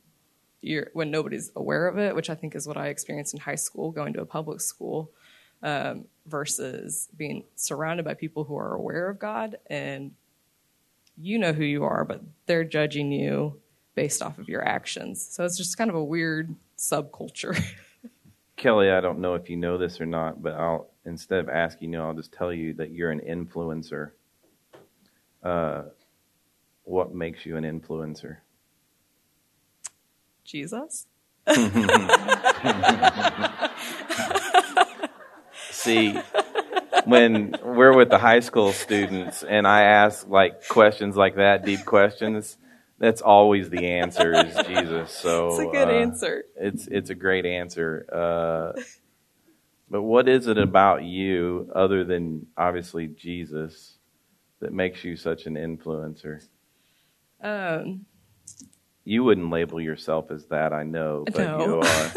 [0.62, 3.56] you're when nobody's aware of it, which I think is what I experienced in high
[3.56, 5.10] school, going to a public school,
[5.64, 10.12] um, versus being surrounded by people who are aware of God and
[11.18, 13.60] you know who you are, but they're judging you
[13.96, 15.28] based off of your actions.
[15.28, 17.60] So it's just kind of a weird subculture.
[18.58, 21.94] Kelly, I don't know if you know this or not, but I'll instead of asking
[21.94, 24.12] you, I'll just tell you that you're an influencer
[25.44, 25.84] uh,
[26.84, 28.38] what makes you an influencer?
[30.44, 31.08] Jesus.
[35.72, 36.16] See,
[37.06, 41.86] when we're with the high school students and I ask like questions like that, deep
[41.86, 42.58] questions,
[43.00, 45.12] that's always the answer is Jesus.
[45.12, 46.44] So it's a good uh, answer.
[46.56, 48.06] It's it's a great answer.
[48.12, 48.82] Uh,
[49.90, 53.98] but what is it about you, other than obviously Jesus,
[54.62, 56.46] that makes you such an influencer?
[57.42, 58.06] Um,
[59.04, 61.66] you wouldn't label yourself as that, I know, but no.
[61.66, 62.12] you are.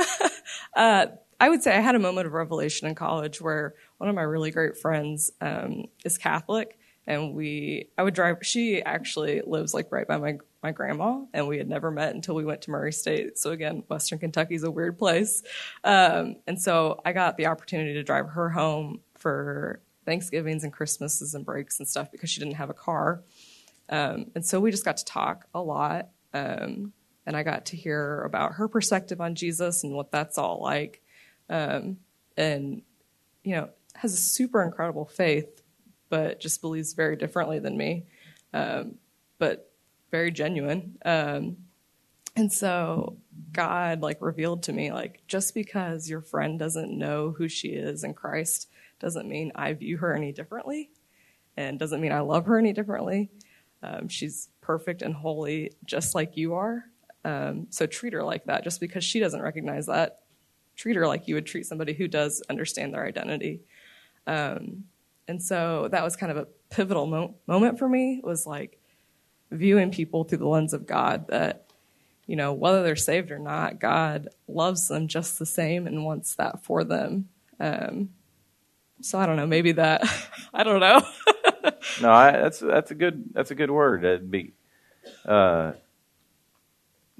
[0.76, 1.06] uh,
[1.40, 4.22] I would say I had a moment of revelation in college where one of my
[4.22, 8.38] really great friends um, is Catholic, and we I would drive.
[8.42, 12.34] She actually lives like right by my my grandma, and we had never met until
[12.34, 13.38] we went to Murray State.
[13.38, 15.42] So again, Western Kentucky is a weird place,
[15.82, 21.34] um, and so I got the opportunity to drive her home for Thanksgivings and Christmases
[21.34, 23.22] and breaks and stuff because she didn't have a car.
[23.88, 26.08] Um, and so we just got to talk a lot.
[26.32, 26.92] Um,
[27.26, 31.02] and I got to hear about her perspective on Jesus and what that's all like.
[31.48, 31.98] Um,
[32.36, 32.82] and,
[33.42, 35.62] you know, has a super incredible faith,
[36.08, 38.06] but just believes very differently than me,
[38.52, 38.96] um,
[39.38, 39.70] but
[40.10, 40.98] very genuine.
[41.04, 41.56] Um,
[42.36, 43.16] and so
[43.52, 48.02] God like revealed to me like just because your friend doesn't know who she is
[48.02, 48.68] in Christ
[49.04, 50.88] doesn't mean I view her any differently
[51.58, 53.30] and doesn't mean I love her any differently.
[53.82, 56.86] Um, she's perfect and holy just like you are.
[57.22, 58.64] Um, so treat her like that.
[58.64, 60.20] Just because she doesn't recognize that,
[60.74, 63.60] treat her like you would treat somebody who does understand their identity.
[64.26, 64.84] Um,
[65.28, 68.22] and so that was kind of a pivotal mo- moment for me.
[68.24, 68.80] Was like
[69.50, 71.28] viewing people through the lens of God.
[71.28, 71.66] That
[72.26, 76.34] you know whether they're saved or not, God loves them just the same and wants
[76.36, 77.28] that for them.
[77.60, 78.08] Um,
[79.00, 79.46] so I don't know.
[79.46, 80.02] Maybe that.
[80.54, 81.02] I don't know.
[82.02, 84.04] no, I, that's that's a good that's a good word.
[84.04, 84.52] It'd be
[85.26, 85.72] uh,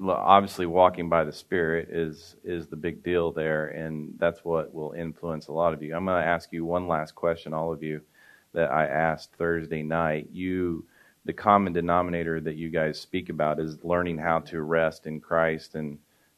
[0.01, 4.93] obviously walking by the Spirit is is the big deal there, and that's what will
[4.93, 5.95] influence a lot of you.
[5.95, 8.01] I'm going to ask you one last question, all of you,
[8.53, 10.29] that I asked Thursday night.
[10.31, 10.85] You,
[11.25, 15.75] the common denominator that you guys speak about is learning how to rest in Christ
[15.75, 15.97] and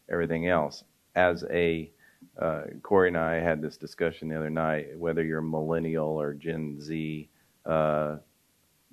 [0.10, 0.84] everything else.
[1.16, 1.92] As a
[2.40, 4.98] uh, Corey and I had this discussion the other night.
[4.98, 7.30] Whether you're millennial or Gen Z,
[7.66, 8.18] uh,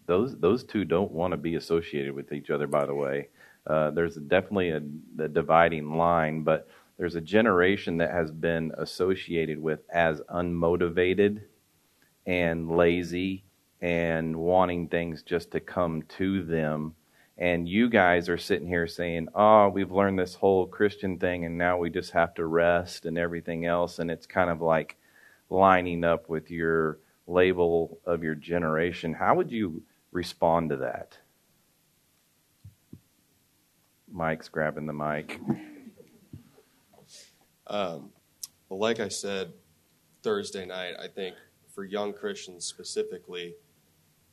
[0.06, 2.66] those those two don't want to be associated with each other.
[2.66, 3.28] By the way,
[3.66, 4.82] uh, there's definitely a,
[5.22, 6.68] a dividing line, but
[6.98, 11.42] there's a generation that has been associated with as unmotivated
[12.26, 13.44] and lazy
[13.80, 16.94] and wanting things just to come to them.
[17.36, 21.58] And you guys are sitting here saying, Oh, we've learned this whole Christian thing and
[21.58, 23.98] now we just have to rest and everything else.
[23.98, 24.96] And it's kind of like
[25.50, 29.14] lining up with your label of your generation.
[29.14, 29.82] How would you
[30.12, 31.18] respond to that?
[34.10, 35.40] Mike's grabbing the mic.
[37.66, 38.10] Um,
[38.68, 39.52] well, like I said
[40.22, 41.34] Thursday night, I think
[41.74, 43.54] for young Christians specifically,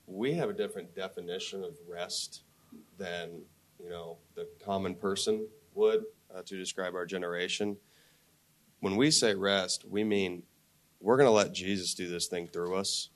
[0.06, 2.44] we have a different definition of rest
[3.02, 3.42] than
[3.80, 7.78] you know the common person would uh, to describe our generation.
[8.80, 10.44] When we say rest, we mean
[11.00, 13.10] we're going to let Jesus do this thing through us,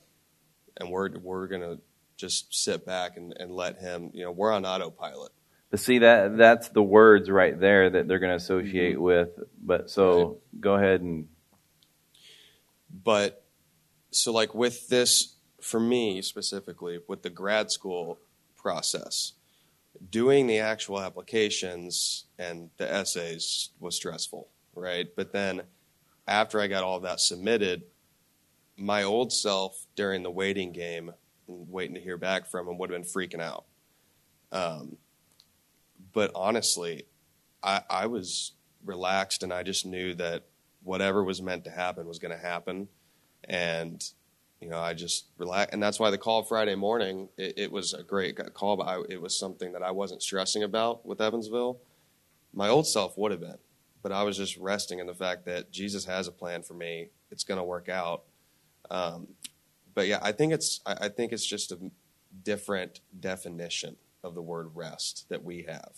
[0.78, 1.80] and we're we're going to
[2.18, 4.12] just sit back and, and let Him.
[4.14, 5.32] You know, we're on autopilot.
[5.70, 9.04] But see that that's the words right there that they're going to associate mm-hmm.
[9.04, 9.30] with.
[9.62, 10.62] But so right.
[10.62, 11.28] go ahead and.
[13.04, 13.46] But
[14.12, 18.20] so like with this for me specifically with the grad school
[18.56, 19.34] process,
[20.10, 25.08] doing the actual applications and the essays was stressful, right?
[25.16, 25.64] But then
[26.28, 27.84] after I got all that submitted,
[28.78, 31.14] my old self during the waiting game
[31.48, 33.66] and waiting to hear back from him would have been freaking out.
[34.52, 34.98] Um,
[36.14, 37.06] but honestly,
[37.64, 40.44] I, I was relaxed and I just knew that
[40.84, 42.88] whatever was meant to happen was going to happen.
[43.44, 44.04] And,
[44.66, 45.76] you know, I just relaxed.
[45.76, 49.00] And that's why the call Friday morning, it, it was a great call, but I,
[49.08, 51.78] it was something that I wasn't stressing about with Evansville.
[52.52, 53.60] My old self would have been,
[54.02, 57.10] but I was just resting in the fact that Jesus has a plan for me.
[57.30, 58.24] It's going to work out.
[58.90, 59.28] Um,
[59.94, 61.78] but yeah, I think it's I, I think it's just a
[62.42, 65.96] different definition of the word rest that we have.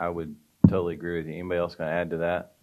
[0.00, 0.34] I would
[0.66, 1.34] totally agree with you.
[1.34, 2.54] Anybody else going to add to that?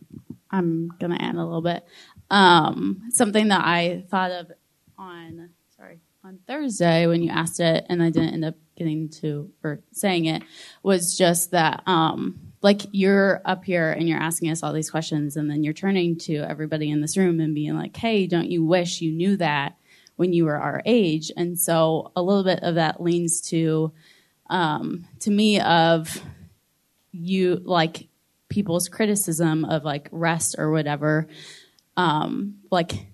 [0.52, 1.86] I'm going to add a little bit.
[2.30, 4.52] Um, something that I thought of
[4.98, 9.52] on sorry on Thursday when you asked it, and I didn't end up getting to
[9.64, 10.44] or saying it
[10.82, 15.36] was just that um, like you're up here and you're asking us all these questions,
[15.36, 18.66] and then you're turning to everybody in this room and being like, "Hey, don't you
[18.66, 19.78] wish you knew that?"
[20.16, 23.92] when you were our age and so a little bit of that leans to
[24.50, 26.22] um, to me of
[27.12, 28.08] you like
[28.50, 31.28] people's criticism of like rest or whatever
[31.98, 33.08] um, like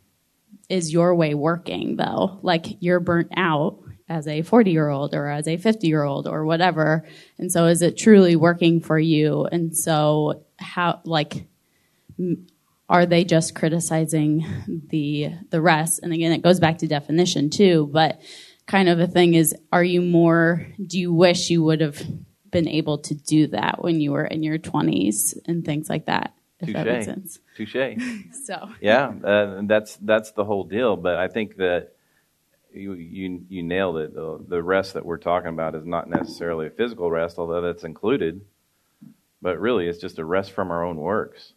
[0.70, 2.40] is your way working though.
[2.42, 6.28] Like you're burnt out as a 40 year old or as a 50 year old
[6.28, 7.06] or whatever.
[7.38, 9.46] And so is it truly working for you?
[9.46, 11.46] And so how like
[12.88, 14.46] are they just criticizing
[14.90, 16.00] the the rest?
[16.04, 18.22] And again it goes back to definition too but
[18.68, 22.00] kind of a thing is are you more do you wish you would have
[22.52, 26.34] been able to do that when you were in your 20s and things like that
[26.60, 26.74] if Touché.
[26.74, 27.40] that makes sense.
[27.56, 27.76] Touche.
[28.46, 28.70] So.
[28.82, 31.94] Yeah uh, that's that's the whole deal but i think that
[32.74, 34.14] you you you nailed it.
[34.14, 37.84] The, the rest that we're talking about is not necessarily a physical rest although that's
[37.84, 38.42] included
[39.42, 41.54] but really it's just a rest from our own works.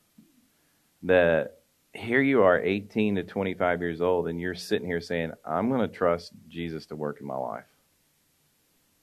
[1.02, 1.58] That
[1.92, 5.82] here you are 18 to 25 years old and you're sitting here saying i'm going
[5.86, 7.64] to trust jesus to work in my life.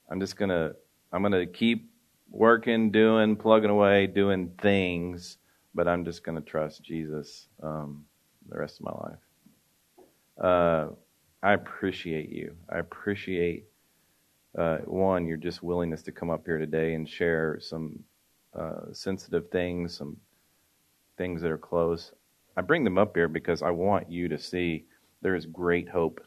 [0.09, 0.75] I'm just going to
[1.11, 1.91] i'm going to keep
[2.31, 5.37] working doing plugging away doing things
[5.73, 8.05] but i'm just going to trust jesus um,
[8.49, 9.19] the rest of my life
[10.43, 10.87] uh,
[11.43, 13.65] i appreciate you i appreciate
[14.57, 17.99] uh, one your just willingness to come up here today and share some
[18.57, 20.17] uh, sensitive things some
[21.17, 22.13] things that are close
[22.59, 24.83] I bring them up here because I want you to see
[25.21, 26.19] there is great hope.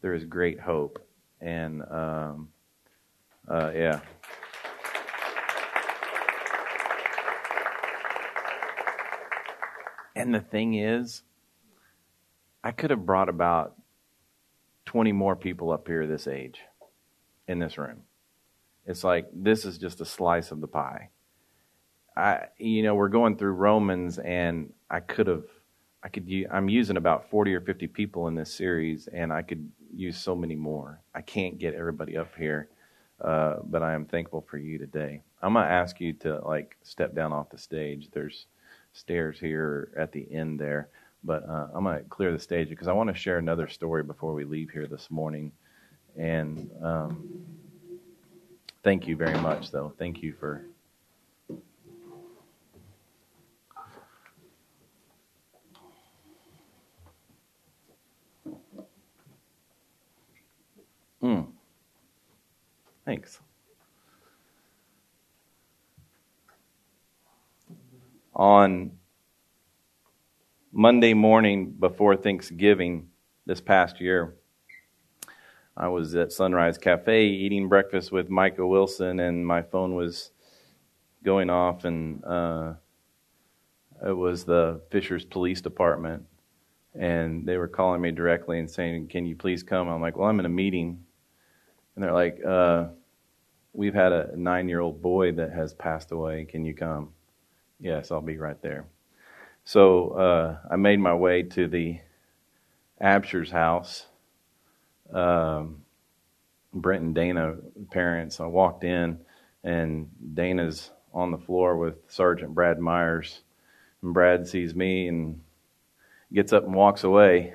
[0.00, 1.06] There is great hope.
[1.42, 2.48] And um,
[3.46, 4.00] uh, yeah.
[10.18, 11.22] And the thing is,
[12.64, 13.76] I could have brought about
[14.86, 16.60] 20 more people up here this age
[17.46, 18.02] in this room.
[18.84, 21.10] It's like this is just a slice of the pie.
[22.16, 25.44] I, you know, we're going through Romans, and I could have,
[26.02, 29.70] I could, I'm using about 40 or 50 people in this series, and I could
[29.94, 31.00] use so many more.
[31.14, 32.70] I can't get everybody up here,
[33.20, 35.22] uh, but I am thankful for you today.
[35.40, 38.08] I'm gonna ask you to like step down off the stage.
[38.10, 38.46] There's
[38.98, 40.88] stairs here at the end there,
[41.24, 44.34] but uh, I'm gonna clear the stage because I want to share another story before
[44.34, 45.52] we leave here this morning.
[46.16, 47.28] And um,
[48.82, 49.92] thank you very much, though.
[49.98, 50.64] Thank you for
[61.22, 61.48] Mm.
[63.04, 63.40] Thanks.
[68.38, 68.92] On
[70.70, 73.08] Monday morning before Thanksgiving
[73.46, 74.36] this past year,
[75.76, 80.30] I was at Sunrise Cafe eating breakfast with Micah Wilson, and my phone was
[81.24, 82.74] going off, and uh,
[84.06, 86.24] it was the Fishers Police Department,
[86.94, 90.28] and they were calling me directly and saying, "Can you please come?" I'm like, "Well,
[90.28, 91.04] I'm in a meeting,"
[91.94, 92.88] and they're like, uh,
[93.72, 96.44] "We've had a nine-year-old boy that has passed away.
[96.44, 97.14] Can you come?"
[97.80, 98.86] Yes, I'll be right there.
[99.64, 102.00] So uh, I made my way to the
[103.00, 104.06] Absher's house.
[105.12, 105.82] Um,
[106.74, 107.56] Brent and Dana
[107.90, 108.40] parents.
[108.40, 109.18] I walked in,
[109.62, 113.42] and Dana's on the floor with Sergeant Brad Myers.
[114.02, 115.40] And Brad sees me and
[116.32, 117.54] gets up and walks away.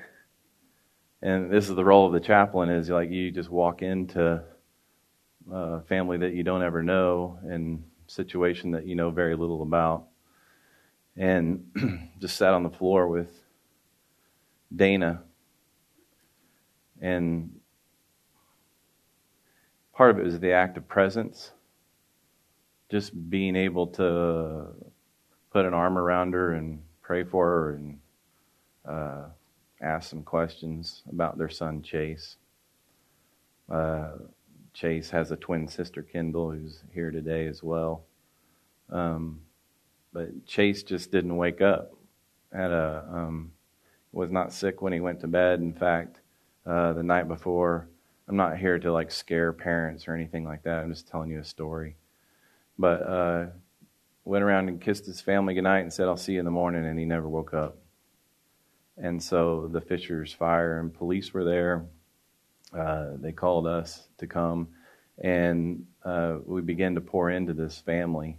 [1.21, 4.41] And this is the role of the chaplain: is like you just walk into
[5.51, 10.05] a family that you don't ever know and situation that you know very little about
[11.15, 13.29] and just sat on the floor with
[14.75, 15.23] Dana.
[17.01, 17.59] And
[19.93, 21.51] part of it was the act of presence,
[22.89, 24.67] just being able to
[25.51, 27.99] put an arm around her and pray for her and
[28.87, 29.25] uh,
[29.81, 32.37] ask some questions about their son Chase.
[33.69, 34.13] Uh,
[34.73, 38.03] Chase has a twin sister, Kendall, who's here today as well.
[38.89, 39.41] Um,
[40.13, 41.93] but Chase just didn't wake up.
[42.53, 43.51] Had a um,
[44.11, 45.59] was not sick when he went to bed.
[45.59, 46.21] In fact,
[46.65, 47.89] uh, the night before,
[48.27, 50.79] I'm not here to like scare parents or anything like that.
[50.79, 51.95] I'm just telling you a story.
[52.77, 53.45] But uh,
[54.23, 56.85] went around and kissed his family goodnight and said, "I'll see you in the morning,"
[56.85, 57.77] and he never woke up.
[58.97, 61.85] And so the Fishers Fire and police were there.
[62.71, 64.67] Uh, they called us to come,
[65.17, 68.37] and uh, we began to pour into this family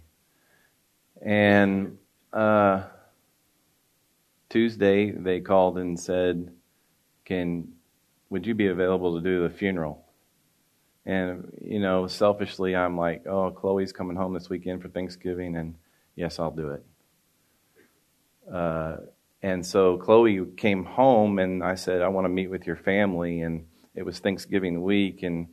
[1.21, 1.97] and
[2.33, 2.83] uh,
[4.49, 6.51] Tuesday, they called and said,
[7.25, 7.73] "Can
[8.29, 10.05] would you be available to do the funeral?"
[11.05, 15.75] And you know, selfishly, I'm like, "Oh, Chloe's coming home this weekend for Thanksgiving, and
[16.15, 16.85] yes, I'll do it."
[18.51, 18.97] Uh,
[19.41, 23.41] and so Chloe came home, and I said, "I want to meet with your family."
[23.41, 25.47] And it was Thanksgiving week, and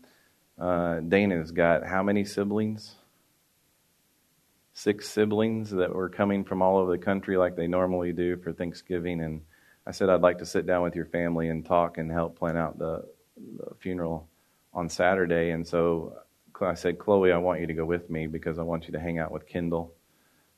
[0.58, 2.96] uh, Dana's got how many siblings?
[4.74, 8.52] Six siblings that were coming from all over the country like they normally do for
[8.52, 9.20] Thanksgiving.
[9.20, 9.42] And
[9.86, 12.56] I said, I'd like to sit down with your family and talk and help plan
[12.56, 13.04] out the,
[13.36, 14.28] the funeral
[14.72, 15.50] on Saturday.
[15.50, 16.16] And so
[16.60, 19.00] I said, Chloe, I want you to go with me because I want you to
[19.00, 19.92] hang out with Kendall,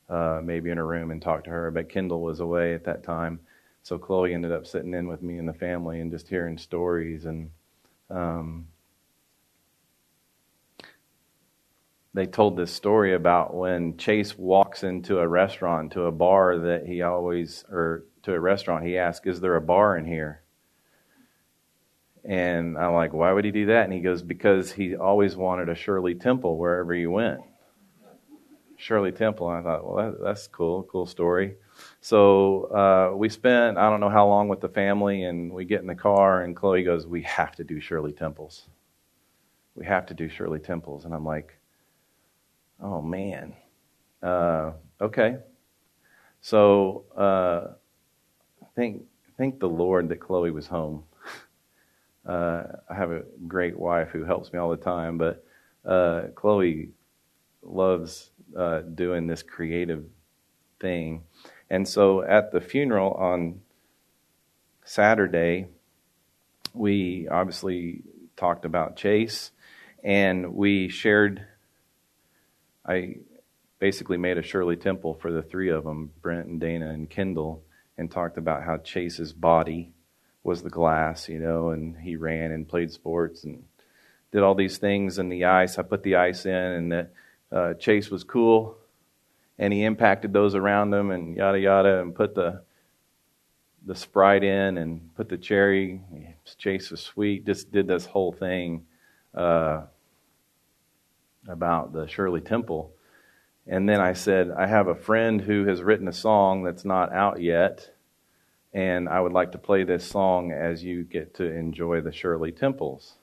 [0.09, 1.71] uh, maybe in a room and talk to her.
[1.71, 3.39] But Kendall was away at that time.
[3.83, 7.25] So Chloe ended up sitting in with me and the family and just hearing stories
[7.25, 7.51] and
[8.09, 8.67] um,
[12.15, 16.87] they told this story about when Chase walks into a restaurant, to a bar that
[16.87, 20.41] he always, or to a restaurant, he asks, Is there a bar in here?
[22.23, 23.83] And I'm like, Why would he do that?
[23.83, 27.41] And he goes, Because he always wanted a Shirley Temple wherever he went.
[28.77, 29.51] Shirley Temple.
[29.51, 31.55] And I thought, Well, that, that's cool, cool story.
[31.99, 35.81] So uh, we spent, I don't know how long with the family, and we get
[35.81, 38.69] in the car, and Chloe goes, We have to do Shirley Temples.
[39.75, 41.03] We have to do Shirley Temples.
[41.03, 41.59] And I'm like,
[42.81, 43.53] Oh man.
[44.21, 45.37] Uh, okay.
[46.41, 47.73] So uh,
[48.75, 49.03] thank
[49.37, 51.03] thank the Lord that Chloe was home.
[52.27, 55.45] Uh, I have a great wife who helps me all the time, but
[55.85, 56.89] uh, Chloe
[57.61, 60.05] loves uh, doing this creative
[60.79, 61.23] thing.
[61.69, 63.61] And so at the funeral on
[64.83, 65.67] Saturday,
[66.73, 68.03] we obviously
[68.35, 69.51] talked about Chase
[70.03, 71.45] and we shared
[72.87, 73.15] I
[73.79, 77.63] basically made a Shirley Temple for the three of them, Brent and Dana and Kendall,
[77.97, 79.93] and talked about how Chase's body
[80.43, 83.63] was the glass, you know, and he ran and played sports and
[84.31, 85.79] did all these things in the ice.
[85.79, 87.13] I put the ice in, and that
[87.51, 88.77] uh, Chase was cool,
[89.57, 92.61] and he impacted those around him, and yada yada, and put the
[93.85, 96.01] the sprite in and put the cherry.
[96.57, 97.45] Chase was sweet.
[97.45, 98.85] Just did this whole thing.
[99.33, 99.83] Uh,
[101.47, 102.93] about the Shirley Temple.
[103.67, 107.11] And then I said, I have a friend who has written a song that's not
[107.11, 107.89] out yet,
[108.73, 112.51] and I would like to play this song as you get to enjoy the Shirley
[112.51, 113.15] Temples.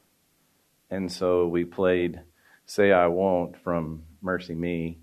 [0.91, 2.21] And so we played
[2.67, 4.97] Say I Won't from MercyMe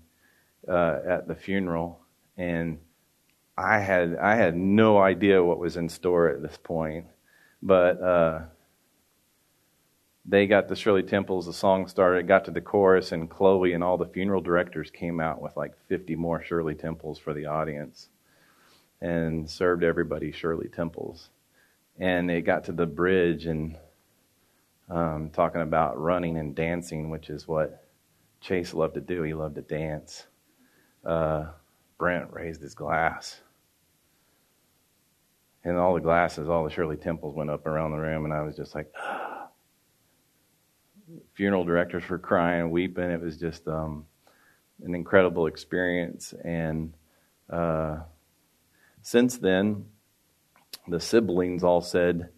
[0.68, 2.00] uh, at the funeral,
[2.36, 2.78] and
[3.56, 7.06] I had I had no idea what was in store at this point,
[7.62, 8.40] but uh,
[10.30, 13.82] they got the Shirley Temples, the song started, got to the chorus, and Chloe and
[13.82, 18.08] all the funeral directors came out with like 50 more Shirley Temples for the audience
[19.00, 21.30] and served everybody Shirley Temples.
[21.98, 23.76] And it got to the bridge and
[24.88, 27.84] um, talking about running and dancing, which is what
[28.40, 29.22] Chase loved to do.
[29.22, 30.26] He loved to dance.
[31.04, 31.46] Uh,
[31.98, 33.40] Brent raised his glass.
[35.64, 38.42] And all the glasses, all the Shirley Temples went up around the room, and I
[38.42, 38.92] was just like,
[41.40, 43.10] funeral directors were crying, and weeping.
[43.10, 44.04] It was just um,
[44.84, 46.34] an incredible experience.
[46.44, 46.92] And
[47.48, 48.00] uh,
[49.00, 49.86] since then,
[50.86, 52.28] the siblings all said,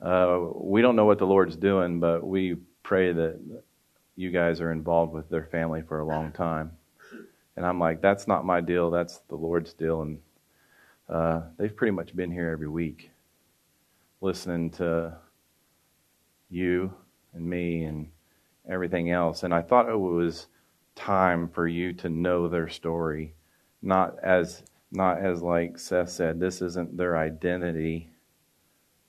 [0.00, 3.38] uh, We don't know what the Lord's doing, but we pray that
[4.16, 6.72] you guys are involved with their family for a long time.
[7.56, 10.00] And I'm like, That's not my deal, that's the Lord's deal.
[10.00, 10.18] And
[11.10, 13.10] uh, they've pretty much been here every week
[14.22, 15.14] listening to
[16.48, 16.90] you
[17.34, 18.08] and me and
[18.68, 19.42] everything else.
[19.42, 20.46] And I thought it was
[20.94, 23.34] time for you to know their story,
[23.82, 24.62] not as
[24.94, 28.10] not as like Seth said, this isn't their identity.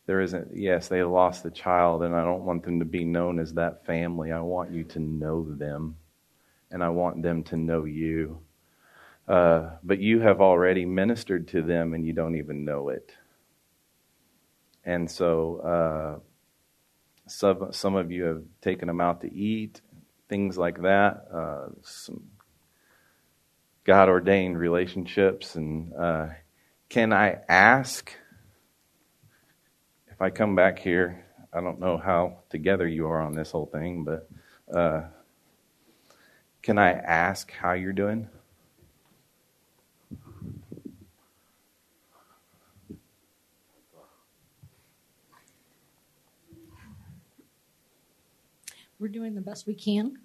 [0.07, 3.39] There isn't, yes, they lost the child, and I don't want them to be known
[3.39, 4.31] as that family.
[4.31, 5.95] I want you to know them,
[6.71, 8.39] and I want them to know you.
[9.27, 13.11] Uh, but you have already ministered to them, and you don't even know it.
[14.83, 16.19] And so, uh,
[17.27, 19.81] some, some of you have taken them out to eat,
[20.29, 21.25] things like that.
[21.33, 22.23] Uh, some
[23.83, 25.55] God ordained relationships.
[25.55, 26.27] And uh,
[26.89, 28.11] can I ask
[30.07, 31.25] if I come back here?
[31.53, 34.29] I don't know how together you are on this whole thing, but
[34.75, 35.03] uh,
[36.61, 38.27] can I ask how you're doing?
[48.99, 50.19] We're doing the best we can.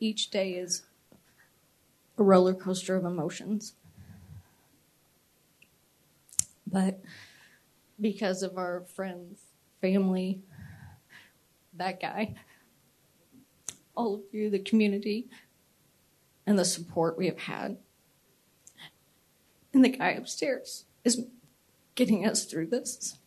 [0.00, 0.82] Each day is
[2.18, 3.74] a roller coaster of emotions.
[6.66, 7.00] But
[8.00, 9.40] because of our friends,
[9.80, 10.42] family,
[11.74, 12.34] that guy,
[13.96, 15.28] all of you, the community,
[16.46, 17.78] and the support we have had,
[19.72, 21.26] and the guy upstairs is
[21.94, 23.18] getting us through this.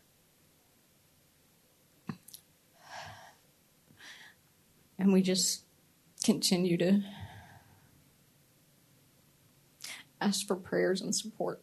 [5.02, 5.64] And we just
[6.24, 7.02] continue to
[10.22, 11.60] ask for prayers and support.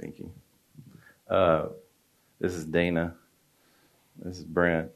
[0.00, 0.30] Thank you.
[1.28, 1.70] Uh,
[2.38, 3.16] this is Dana.
[4.22, 4.92] This is Brent.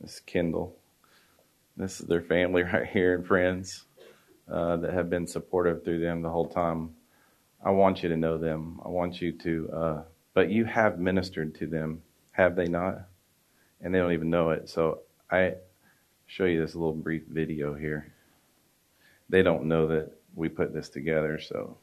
[0.00, 0.76] This is Kendall.
[1.76, 3.86] This is their family right here and friends
[4.48, 6.94] uh, that have been supportive through them the whole time.
[7.64, 8.80] I want you to know them.
[8.84, 10.02] I want you to, uh,
[10.32, 13.08] but you have ministered to them, have they not?
[13.80, 14.68] And they don't even know it.
[14.68, 15.00] So
[15.30, 15.54] I
[16.26, 18.12] show you this little brief video here.
[19.28, 21.76] They don't know that we put this together, so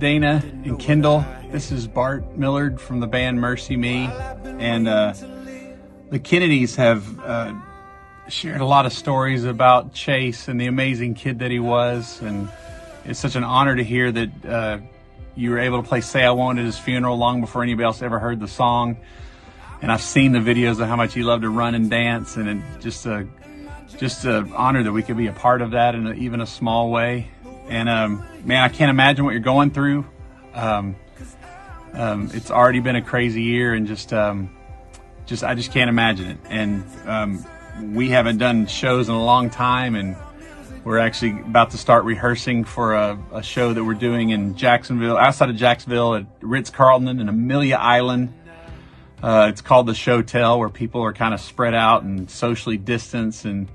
[0.00, 1.26] Dana, and Kendall.
[1.50, 4.08] This is Bart Millard from the band MercyMe.
[4.58, 5.12] And uh,
[6.08, 7.52] the Kennedys have uh,
[8.26, 12.22] shared a lot of stories about Chase and the amazing kid that he was.
[12.22, 12.48] And
[13.04, 14.78] it's such an honor to hear that uh,
[15.36, 18.00] you were able to play Say I Won't at his funeral long before anybody else
[18.00, 18.96] ever heard the song.
[19.82, 22.64] And I've seen the videos of how much he loved to run and dance, and
[22.80, 23.28] just a
[23.98, 26.46] just an honor that we could be a part of that in a, even a
[26.46, 27.28] small way.
[27.70, 30.04] And um, man, I can't imagine what you're going through.
[30.54, 30.96] Um,
[31.94, 34.50] um, it's already been a crazy year, and just um,
[35.24, 36.38] just I just can't imagine it.
[36.46, 37.46] And um,
[37.94, 40.16] we haven't done shows in a long time, and
[40.82, 45.16] we're actually about to start rehearsing for a, a show that we're doing in Jacksonville,
[45.16, 48.34] outside of Jacksonville, at Ritz Carlton in Amelia Island.
[49.22, 52.78] Uh, it's called the Show Tell, where people are kind of spread out and socially
[52.78, 53.68] distanced and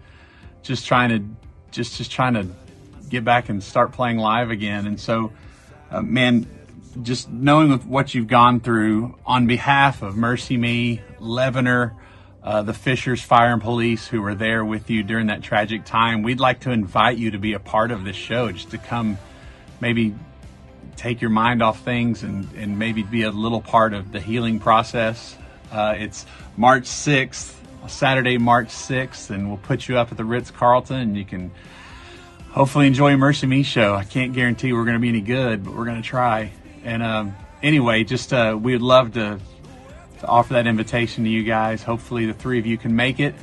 [0.64, 2.48] just trying to just just trying to
[3.10, 4.88] get back and start playing live again.
[4.88, 5.32] And so,
[5.92, 6.48] uh, man,
[7.02, 11.94] just knowing what you've gone through on behalf of MercyMe, Leavener,
[12.44, 16.22] uh, the Fishers Fire and Police who were there with you during that tragic time,
[16.22, 19.18] we'd like to invite you to be a part of this show, just to come
[19.82, 20.16] maybe
[20.96, 24.60] take your mind off things and, and maybe be a little part of the healing
[24.60, 25.36] process.
[25.72, 26.26] Uh, it's
[26.56, 27.54] March 6th,
[27.88, 31.52] Saturday, March 6th, and we'll put you up at the Ritz Carlton and you can
[32.56, 33.94] hopefully enjoy MercyMe show.
[33.94, 36.54] I can't guarantee we're going to be any good, but we're going to try.
[36.86, 39.40] And um, anyway, just uh, we would love to,
[40.22, 41.84] to offer that invitation to you guys.
[41.84, 43.36] Hopefully, the three of you can make it.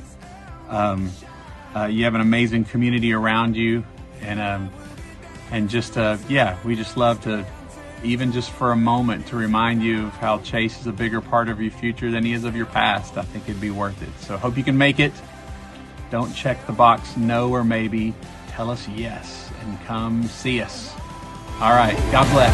[0.67, 1.11] Um,
[1.75, 3.83] uh, you have an amazing community around you,
[4.21, 4.71] and um,
[5.51, 7.45] and just uh, yeah, we just love to
[8.03, 11.49] even just for a moment to remind you of how Chase is a bigger part
[11.49, 13.15] of your future than he is of your past.
[13.17, 14.09] I think it'd be worth it.
[14.21, 15.13] So hope you can make it.
[16.09, 18.15] Don't check the box no or maybe.
[18.55, 20.93] Tell us yes and come see us.
[21.59, 21.97] All right.
[22.11, 22.53] God bless.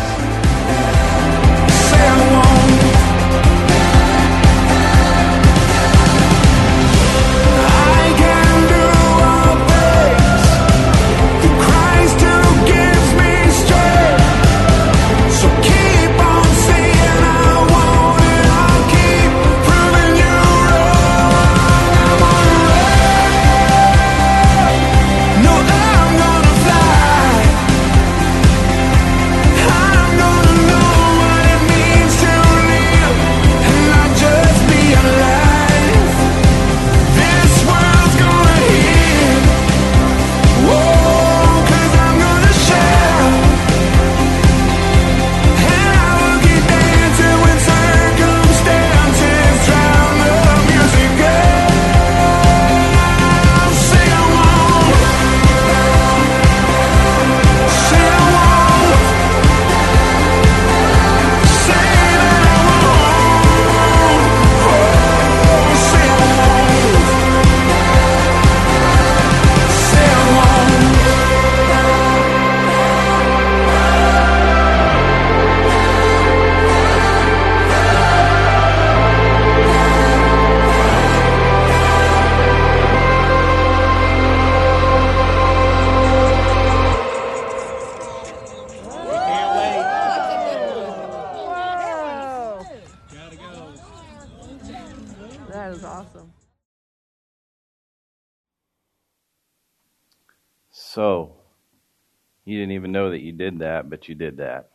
[103.49, 104.69] Did that, but you did that.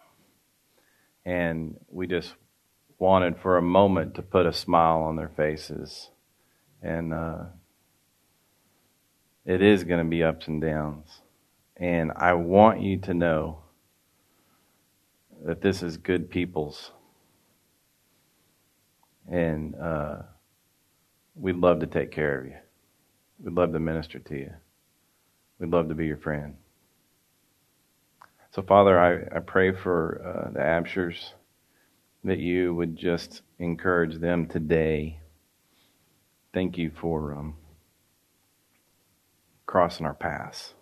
[1.24, 2.34] And we just
[2.98, 6.10] wanted for a moment to put a smile on their faces.
[6.82, 7.44] And uh,
[9.46, 11.08] it is going to be ups and downs.
[11.76, 13.60] And I want you to know
[15.44, 16.90] that this is good people's.
[19.30, 20.16] And uh,
[21.34, 22.56] we'd love to take care of you.
[23.42, 24.52] We'd love to minister to you.
[25.58, 26.56] We'd love to be your friend.
[28.54, 31.32] So, Father, I, I pray for uh, the Abshers
[32.22, 35.18] that you would just encourage them today.
[36.52, 37.56] Thank you for um,
[39.66, 40.72] crossing our paths.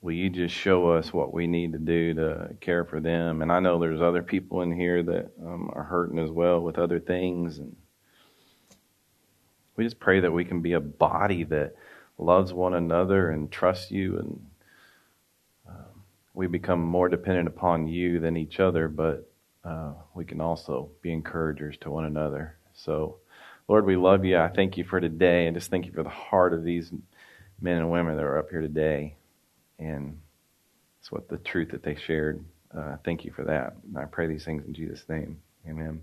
[0.00, 3.42] Will you just show us what we need to do to care for them?
[3.42, 6.78] And I know there's other people in here that um, are hurting as well with
[6.78, 7.58] other things.
[7.58, 7.76] And
[9.76, 11.74] we just pray that we can be a body that
[12.18, 14.46] loves one another and trusts you, and
[15.68, 16.02] um,
[16.34, 19.30] we become more dependent upon you than each other, but
[19.64, 22.56] uh, we can also be encouragers to one another.
[22.74, 23.16] So,
[23.68, 24.38] Lord, we love you.
[24.38, 26.90] I thank you for today, and just thank you for the heart of these
[27.60, 29.16] men and women that are up here today,
[29.78, 30.20] and
[31.00, 32.44] it's what the truth that they shared.
[32.76, 33.76] Uh, thank you for that.
[33.86, 35.38] And I pray these things in Jesus' name.
[35.68, 36.02] Amen.